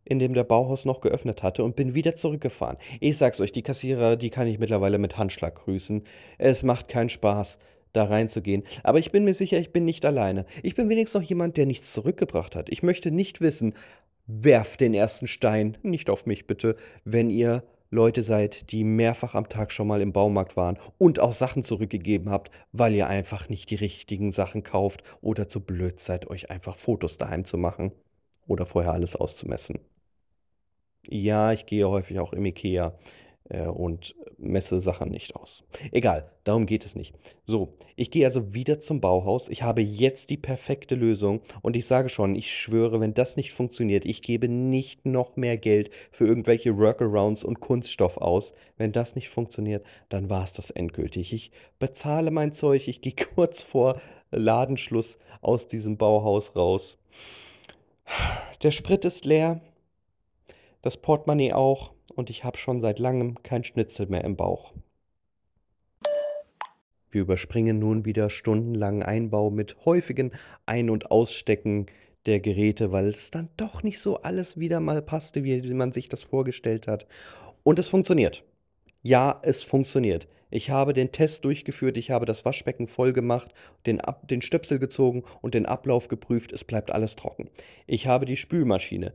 in 0.05 0.19
dem 0.19 0.35
der 0.35 0.45
Bauhaus 0.45 0.85
noch 0.85 1.01
geöffnet 1.01 1.43
hatte 1.43 1.65
und 1.65 1.77
bin 1.77 1.95
wieder 1.95 2.15
zurückgefahren. 2.15 2.79
Ich 3.01 3.19
sag's 3.19 3.41
euch, 3.41 3.53
die 3.53 3.63
Kassierer, 3.63 4.17
die 4.17 4.31
kann 4.31 4.47
ich 4.49 4.59
mittlerweile 4.59 4.99
mit 4.99 5.19
Handschlag 5.19 5.57
grüßen. 5.57 6.03
Es 6.39 6.63
macht 6.63 6.89
keinen 6.89 7.09
Spaß, 7.09 7.59
da 7.93 8.05
reinzugehen. 8.05 8.65
Aber 8.83 8.99
ich 8.99 9.13
bin 9.13 9.25
mir 9.25 9.35
sicher, 9.35 9.59
ich 9.59 9.73
bin 9.73 9.85
nicht 9.85 10.05
alleine. 10.05 10.47
Ich 10.63 10.75
bin 10.75 10.89
wenigstens 10.89 11.21
noch 11.21 11.29
jemand, 11.29 11.57
der 11.57 11.67
nichts 11.67 11.93
zurückgebracht 11.93 12.57
hat. 12.57 12.69
Ich 12.71 12.83
möchte 12.83 13.11
nicht 13.11 13.41
wissen, 13.41 13.75
werft 14.27 14.81
den 14.81 14.95
ersten 14.95 15.27
Stein, 15.27 15.77
nicht 15.83 16.11
auf 16.11 16.27
mich 16.27 16.47
bitte, 16.47 16.77
wenn 17.05 17.31
ihr 17.31 17.65
Leute 17.91 18.23
seid, 18.23 18.73
die 18.73 18.85
mehrfach 18.85 19.35
am 19.35 19.51
Tag 19.51 19.71
schon 19.71 19.87
mal 19.87 20.01
im 20.01 20.15
Baumarkt 20.15 20.57
waren 20.57 20.79
und 20.97 21.21
auch 21.21 21.35
Sachen 21.35 21.63
zurückgegeben 21.63 22.31
habt, 22.31 22.51
weil 22.73 22.95
ihr 22.95 23.07
einfach 23.07 23.51
nicht 23.51 23.69
die 23.71 23.75
richtigen 23.75 24.33
Sachen 24.33 24.63
kauft 24.63 25.03
oder 25.21 25.47
zu 25.47 25.61
blöd 25.61 26.01
seid, 26.01 26.31
euch 26.31 26.51
einfach 26.51 26.75
Fotos 26.75 27.19
daheim 27.19 27.45
zu 27.45 27.59
machen 27.59 27.93
oder 28.47 28.65
vorher 28.65 28.93
alles 28.93 29.15
auszumessen. 29.15 29.79
Ja, 31.09 31.53
ich 31.53 31.67
gehe 31.67 31.89
häufig 31.89 32.19
auch 32.21 32.33
im 32.33 32.45
Ikea. 32.47 32.95
äh, 33.53 33.67
und 33.67 34.15
messe 34.39 34.81
Sachen 34.81 35.11
nicht 35.11 35.37
aus. 35.37 35.63
Egal, 35.93 36.31
darum 36.45 36.67
geht 36.67 36.85
es 36.85 36.97
nicht. 36.97 37.15
So, 37.45 37.75
ich 37.97 38.11
gehe 38.11 38.25
also 38.25 38.55
wieder 38.55 38.81
zum 38.81 39.01
Bauhaus. 39.01 39.49
Ich 39.49 39.63
habe 39.63 39.83
jetzt 39.83 40.31
die 40.31 40.37
perfekte 40.37 40.95
Lösung 40.95 41.41
und 41.61 41.77
ich 41.77 41.87
sage 41.87 42.09
schon, 42.09 42.35
ich 42.35 42.51
schwöre, 42.53 43.01
wenn 43.01 43.15
das 43.15 43.37
nicht 43.37 43.53
funktioniert, 43.53 44.05
ich 44.05 44.23
gebe 44.23 44.49
nicht 44.49 45.07
noch 45.07 45.37
mehr 45.37 45.57
Geld 45.57 45.91
für 46.11 46.27
irgendwelche 46.27 46.77
Workarounds 46.77 47.45
und 47.45 47.61
Kunststoff 47.61 48.17
aus. 48.17 48.55
Wenn 48.77 48.93
das 48.93 49.15
nicht 49.15 49.29
funktioniert, 49.29 49.85
dann 50.09 50.29
war 50.31 50.45
es 50.45 50.53
das 50.53 50.71
endgültig. 50.71 51.33
Ich 51.33 51.53
bezahle 51.79 52.31
mein 52.31 52.53
Zeug, 52.53 52.89
ich 52.89 53.01
gehe 53.01 53.15
kurz 53.35 53.63
vor 53.63 54.01
Ladenschluss 54.31 55.19
aus 55.41 55.67
diesem 55.67 55.99
Bauhaus 55.99 56.57
raus. 56.57 56.99
Der 58.63 58.73
Sprit 58.73 59.05
ist 59.05 59.25
leer, 59.25 59.61
das 60.83 60.97
Portemonnaie 60.97 61.53
auch 61.53 61.93
und 62.15 62.29
ich 62.29 62.45
habe 62.45 62.59
schon 62.59 62.81
seit 62.81 62.99
langem 62.99 63.43
kein 63.43 63.65
Schnitzel 63.65 64.07
mehr 64.07 64.25
im 64.25 64.37
Bauch. 64.37 64.75
Wir 67.09 67.23
überspringen 67.23 67.79
nun 67.79 68.05
wieder 68.05 68.31
stundenlangen 68.31 69.03
Einbau 69.03 69.51
mit 69.51 69.85
häufigen 69.85 70.33
Ein- 70.67 70.91
und 70.91 71.11
Ausstecken 71.11 71.87
der 72.27 72.41
Geräte, 72.41 72.91
weil 72.91 73.09
es 73.09 73.31
dann 73.31 73.51
doch 73.57 73.83
nicht 73.83 73.99
so 73.99 74.23
alles 74.23 74.59
wieder 74.59 74.81
mal 74.81 75.03
passte, 75.03 75.45
wie 75.45 75.61
man 75.75 75.93
sich 75.93 76.09
das 76.09 76.23
vorgestellt 76.23 76.89
hat. 76.89 77.07
Und 77.65 77.79
es 77.79 77.89
funktioniert. 77.89 78.45
Ja, 79.03 79.41
es 79.43 79.63
funktioniert. 79.63 80.27
Ich 80.51 80.71
habe 80.71 80.93
den 80.93 81.13
Test 81.13 81.45
durchgeführt, 81.45 81.97
ich 81.97 82.11
habe 82.11 82.27
das 82.27 82.45
Waschbecken 82.45 82.87
voll 82.87 83.13
gemacht, 83.13 83.53
den, 83.87 84.01
Ab 84.01 84.29
den 84.29 84.43
Stöpsel 84.43 84.79
gezogen 84.79 85.25
und 85.41 85.55
den 85.55 85.67
Ablauf 85.67 86.09
geprüft, 86.09 86.53
es 86.53 86.65
bleibt 86.65 86.91
alles 86.91 87.17
trocken. 87.17 87.51
Ich 87.87 88.07
habe 88.07 88.27
die 88.27 88.37
Spülmaschine 88.37 89.15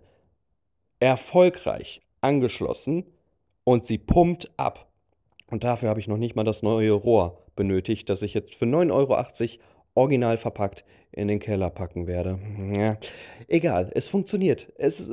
erfolgreich 0.99 2.01
angeschlossen 2.21 3.05
und 3.63 3.85
sie 3.85 3.97
pumpt 3.97 4.51
ab. 4.57 4.87
Und 5.49 5.63
dafür 5.63 5.89
habe 5.89 5.99
ich 5.99 6.07
noch 6.07 6.17
nicht 6.17 6.35
mal 6.35 6.43
das 6.43 6.63
neue 6.63 6.91
Rohr 6.91 7.43
benötigt, 7.55 8.09
das 8.09 8.21
ich 8.21 8.33
jetzt 8.33 8.55
für 8.55 8.65
9,80 8.65 8.91
Euro 8.91 9.63
original 9.95 10.37
verpackt 10.37 10.85
in 11.11 11.27
den 11.27 11.39
Keller 11.39 11.69
packen 11.71 12.05
werde. 12.05 12.39
Ja, 12.77 12.97
egal, 13.47 13.91
es 13.95 14.07
funktioniert. 14.07 14.71
Es, 14.77 15.11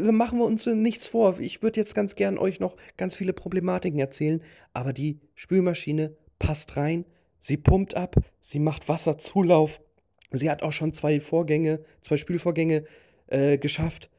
machen 0.00 0.38
wir 0.38 0.44
uns 0.44 0.66
nichts 0.66 1.06
vor. 1.06 1.38
Ich 1.38 1.62
würde 1.62 1.78
jetzt 1.78 1.94
ganz 1.94 2.16
gern 2.16 2.38
euch 2.38 2.58
noch 2.58 2.76
ganz 2.96 3.14
viele 3.14 3.32
Problematiken 3.32 4.00
erzählen, 4.00 4.42
aber 4.72 4.92
die 4.92 5.20
Spülmaschine 5.34 6.16
passt 6.38 6.76
rein, 6.76 7.04
sie 7.38 7.56
pumpt 7.56 7.96
ab, 7.96 8.16
sie 8.40 8.58
macht 8.58 8.88
Wasserzulauf. 8.88 9.80
Sie 10.32 10.50
hat 10.50 10.64
auch 10.64 10.72
schon 10.72 10.92
zwei 10.92 11.20
Vorgänge, 11.20 11.84
zwei 12.00 12.16
Spülvorgänge 12.16 12.84
äh, 13.28 13.56
geschafft. 13.56 14.10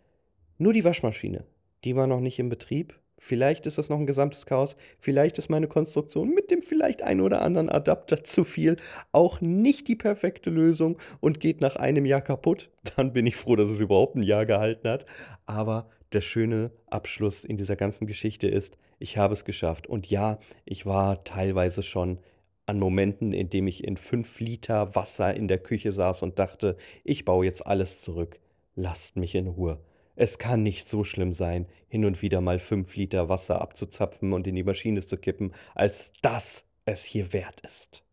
Nur 0.57 0.71
die 0.71 0.85
Waschmaschine, 0.85 1.45
die 1.83 1.95
war 1.95 2.07
noch 2.07 2.21
nicht 2.21 2.39
in 2.39 2.47
Betrieb. 2.49 2.97
Vielleicht 3.17 3.65
ist 3.65 3.77
das 3.77 3.89
noch 3.89 3.99
ein 3.99 4.05
gesamtes 4.05 4.45
Chaos. 4.45 4.75
Vielleicht 4.99 5.37
ist 5.37 5.49
meine 5.49 5.67
Konstruktion 5.67 6.33
mit 6.33 6.51
dem 6.51 6.61
vielleicht 6.61 7.01
ein 7.01 7.21
oder 7.21 7.41
anderen 7.41 7.69
Adapter 7.69 8.23
zu 8.23 8.43
viel 8.43 8.77
auch 9.11 9.41
nicht 9.41 9.87
die 9.87 9.95
perfekte 9.95 10.49
Lösung 10.49 10.97
und 11.19 11.39
geht 11.39 11.59
nach 11.59 11.75
einem 11.75 12.05
Jahr 12.05 12.21
kaputt. 12.21 12.69
Dann 12.95 13.13
bin 13.13 13.25
ich 13.25 13.35
froh, 13.35 13.55
dass 13.55 13.69
es 13.69 13.79
überhaupt 13.79 14.15
ein 14.15 14.23
Jahr 14.23 14.45
gehalten 14.45 14.87
hat. 14.87 15.05
Aber 15.45 15.89
der 16.13 16.21
schöne 16.21 16.71
Abschluss 16.87 17.43
in 17.43 17.57
dieser 17.57 17.75
ganzen 17.75 18.07
Geschichte 18.07 18.47
ist, 18.47 18.77
ich 18.99 19.17
habe 19.17 19.33
es 19.33 19.43
geschafft. 19.43 19.87
Und 19.87 20.09
ja, 20.09 20.39
ich 20.63 20.85
war 20.85 21.23
teilweise 21.25 21.83
schon 21.83 22.19
an 22.65 22.79
Momenten, 22.79 23.33
in 23.33 23.49
denen 23.49 23.67
ich 23.67 23.83
in 23.83 23.97
fünf 23.97 24.39
Liter 24.39 24.95
Wasser 24.95 25.35
in 25.35 25.47
der 25.47 25.59
Küche 25.59 25.91
saß 25.91 26.23
und 26.23 26.39
dachte, 26.39 26.77
ich 27.03 27.25
baue 27.25 27.45
jetzt 27.45 27.65
alles 27.65 28.01
zurück. 28.01 28.39
Lasst 28.75 29.17
mich 29.17 29.35
in 29.35 29.47
Ruhe. 29.47 29.79
Es 30.15 30.37
kann 30.37 30.63
nicht 30.63 30.87
so 30.87 31.03
schlimm 31.03 31.33
sein, 31.33 31.67
hin 31.87 32.05
und 32.05 32.21
wieder 32.21 32.39
mal 32.41 32.59
fünf 32.59 32.95
Liter 32.95 33.27
Wasser 33.27 33.61
abzuzapfen 33.61 34.31
und 34.33 34.47
in 34.47 34.55
die 34.55 34.63
Maschine 34.63 35.01
zu 35.01 35.17
kippen, 35.17 35.51
als 35.73 36.13
dass 36.21 36.65
es 36.85 37.03
hier 37.03 37.33
wert 37.33 37.61
ist. 37.65 38.03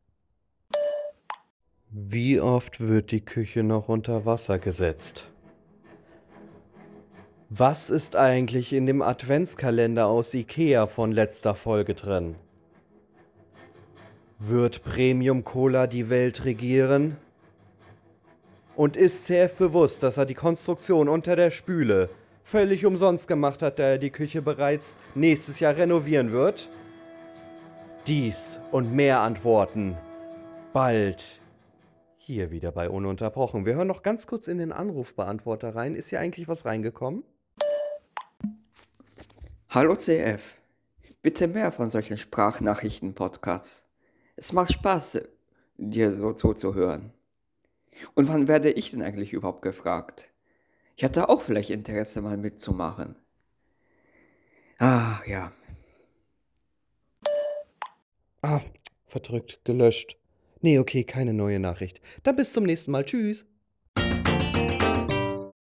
Wie 1.90 2.40
oft 2.40 2.80
wird 2.80 3.10
die 3.10 3.24
Küche 3.24 3.62
noch 3.62 3.88
unter 3.88 4.24
Wasser 4.24 4.58
gesetzt? 4.58 5.26
Was 7.50 7.90
ist 7.90 8.16
eigentlich 8.16 8.72
in 8.72 8.86
dem 8.86 9.02
Adventskalender 9.02 10.06
aus 10.06 10.32
Ikea 10.32 10.86
von 10.86 11.12
letzter 11.12 11.54
Folge 11.54 11.94
drin? 11.94 12.36
Wird 14.38 14.82
Premium 14.82 15.44
Cola 15.44 15.86
die 15.86 16.08
Welt 16.08 16.46
regieren? 16.46 17.18
Und 18.74 18.96
ist 18.96 19.26
CF 19.26 19.56
bewusst, 19.56 20.02
dass 20.02 20.16
er 20.16 20.24
die 20.24 20.34
Konstruktion 20.34 21.08
unter 21.08 21.36
der 21.36 21.50
Spüle 21.50 22.08
völlig 22.42 22.86
umsonst 22.86 23.28
gemacht 23.28 23.60
hat, 23.60 23.78
da 23.78 23.82
er 23.82 23.98
die 23.98 24.10
Küche 24.10 24.40
bereits 24.40 24.96
nächstes 25.14 25.60
Jahr 25.60 25.76
renovieren 25.76 26.32
wird? 26.32 26.70
Dies 28.06 28.58
und 28.70 28.92
mehr 28.92 29.20
Antworten 29.20 29.96
bald 30.72 31.40
hier 32.16 32.50
wieder 32.50 32.72
bei 32.72 32.88
Ununterbrochen. 32.88 33.66
Wir 33.66 33.74
hören 33.74 33.88
noch 33.88 34.02
ganz 34.02 34.26
kurz 34.26 34.48
in 34.48 34.58
den 34.58 34.72
Anrufbeantworter 34.72 35.74
rein. 35.74 35.94
Ist 35.94 36.08
hier 36.08 36.20
eigentlich 36.20 36.48
was 36.48 36.64
reingekommen? 36.64 37.24
Hallo 39.68 39.96
CF, 39.96 40.56
bitte 41.22 41.46
mehr 41.46 41.72
von 41.72 41.90
solchen 41.90 42.16
Sprachnachrichten-Podcasts. 42.16 43.82
Es 44.36 44.52
macht 44.52 44.72
Spaß, 44.72 45.22
dir 45.76 46.12
so 46.12 46.32
zuzuhören. 46.32 47.12
Und 48.14 48.28
wann 48.28 48.48
werde 48.48 48.70
ich 48.70 48.90
denn 48.90 49.02
eigentlich 49.02 49.32
überhaupt 49.32 49.62
gefragt? 49.62 50.28
Ich 50.96 51.04
hatte 51.04 51.28
auch 51.28 51.42
vielleicht 51.42 51.70
Interesse, 51.70 52.22
mal 52.22 52.36
mitzumachen. 52.36 53.16
Ah, 54.78 55.20
ja. 55.26 55.52
Ah, 58.42 58.60
verdrückt, 59.06 59.60
gelöscht. 59.64 60.16
Nee, 60.60 60.78
okay, 60.78 61.04
keine 61.04 61.32
neue 61.34 61.60
Nachricht. 61.60 62.00
Dann 62.22 62.36
bis 62.36 62.52
zum 62.52 62.64
nächsten 62.64 62.90
Mal. 62.92 63.04
Tschüss. 63.04 63.46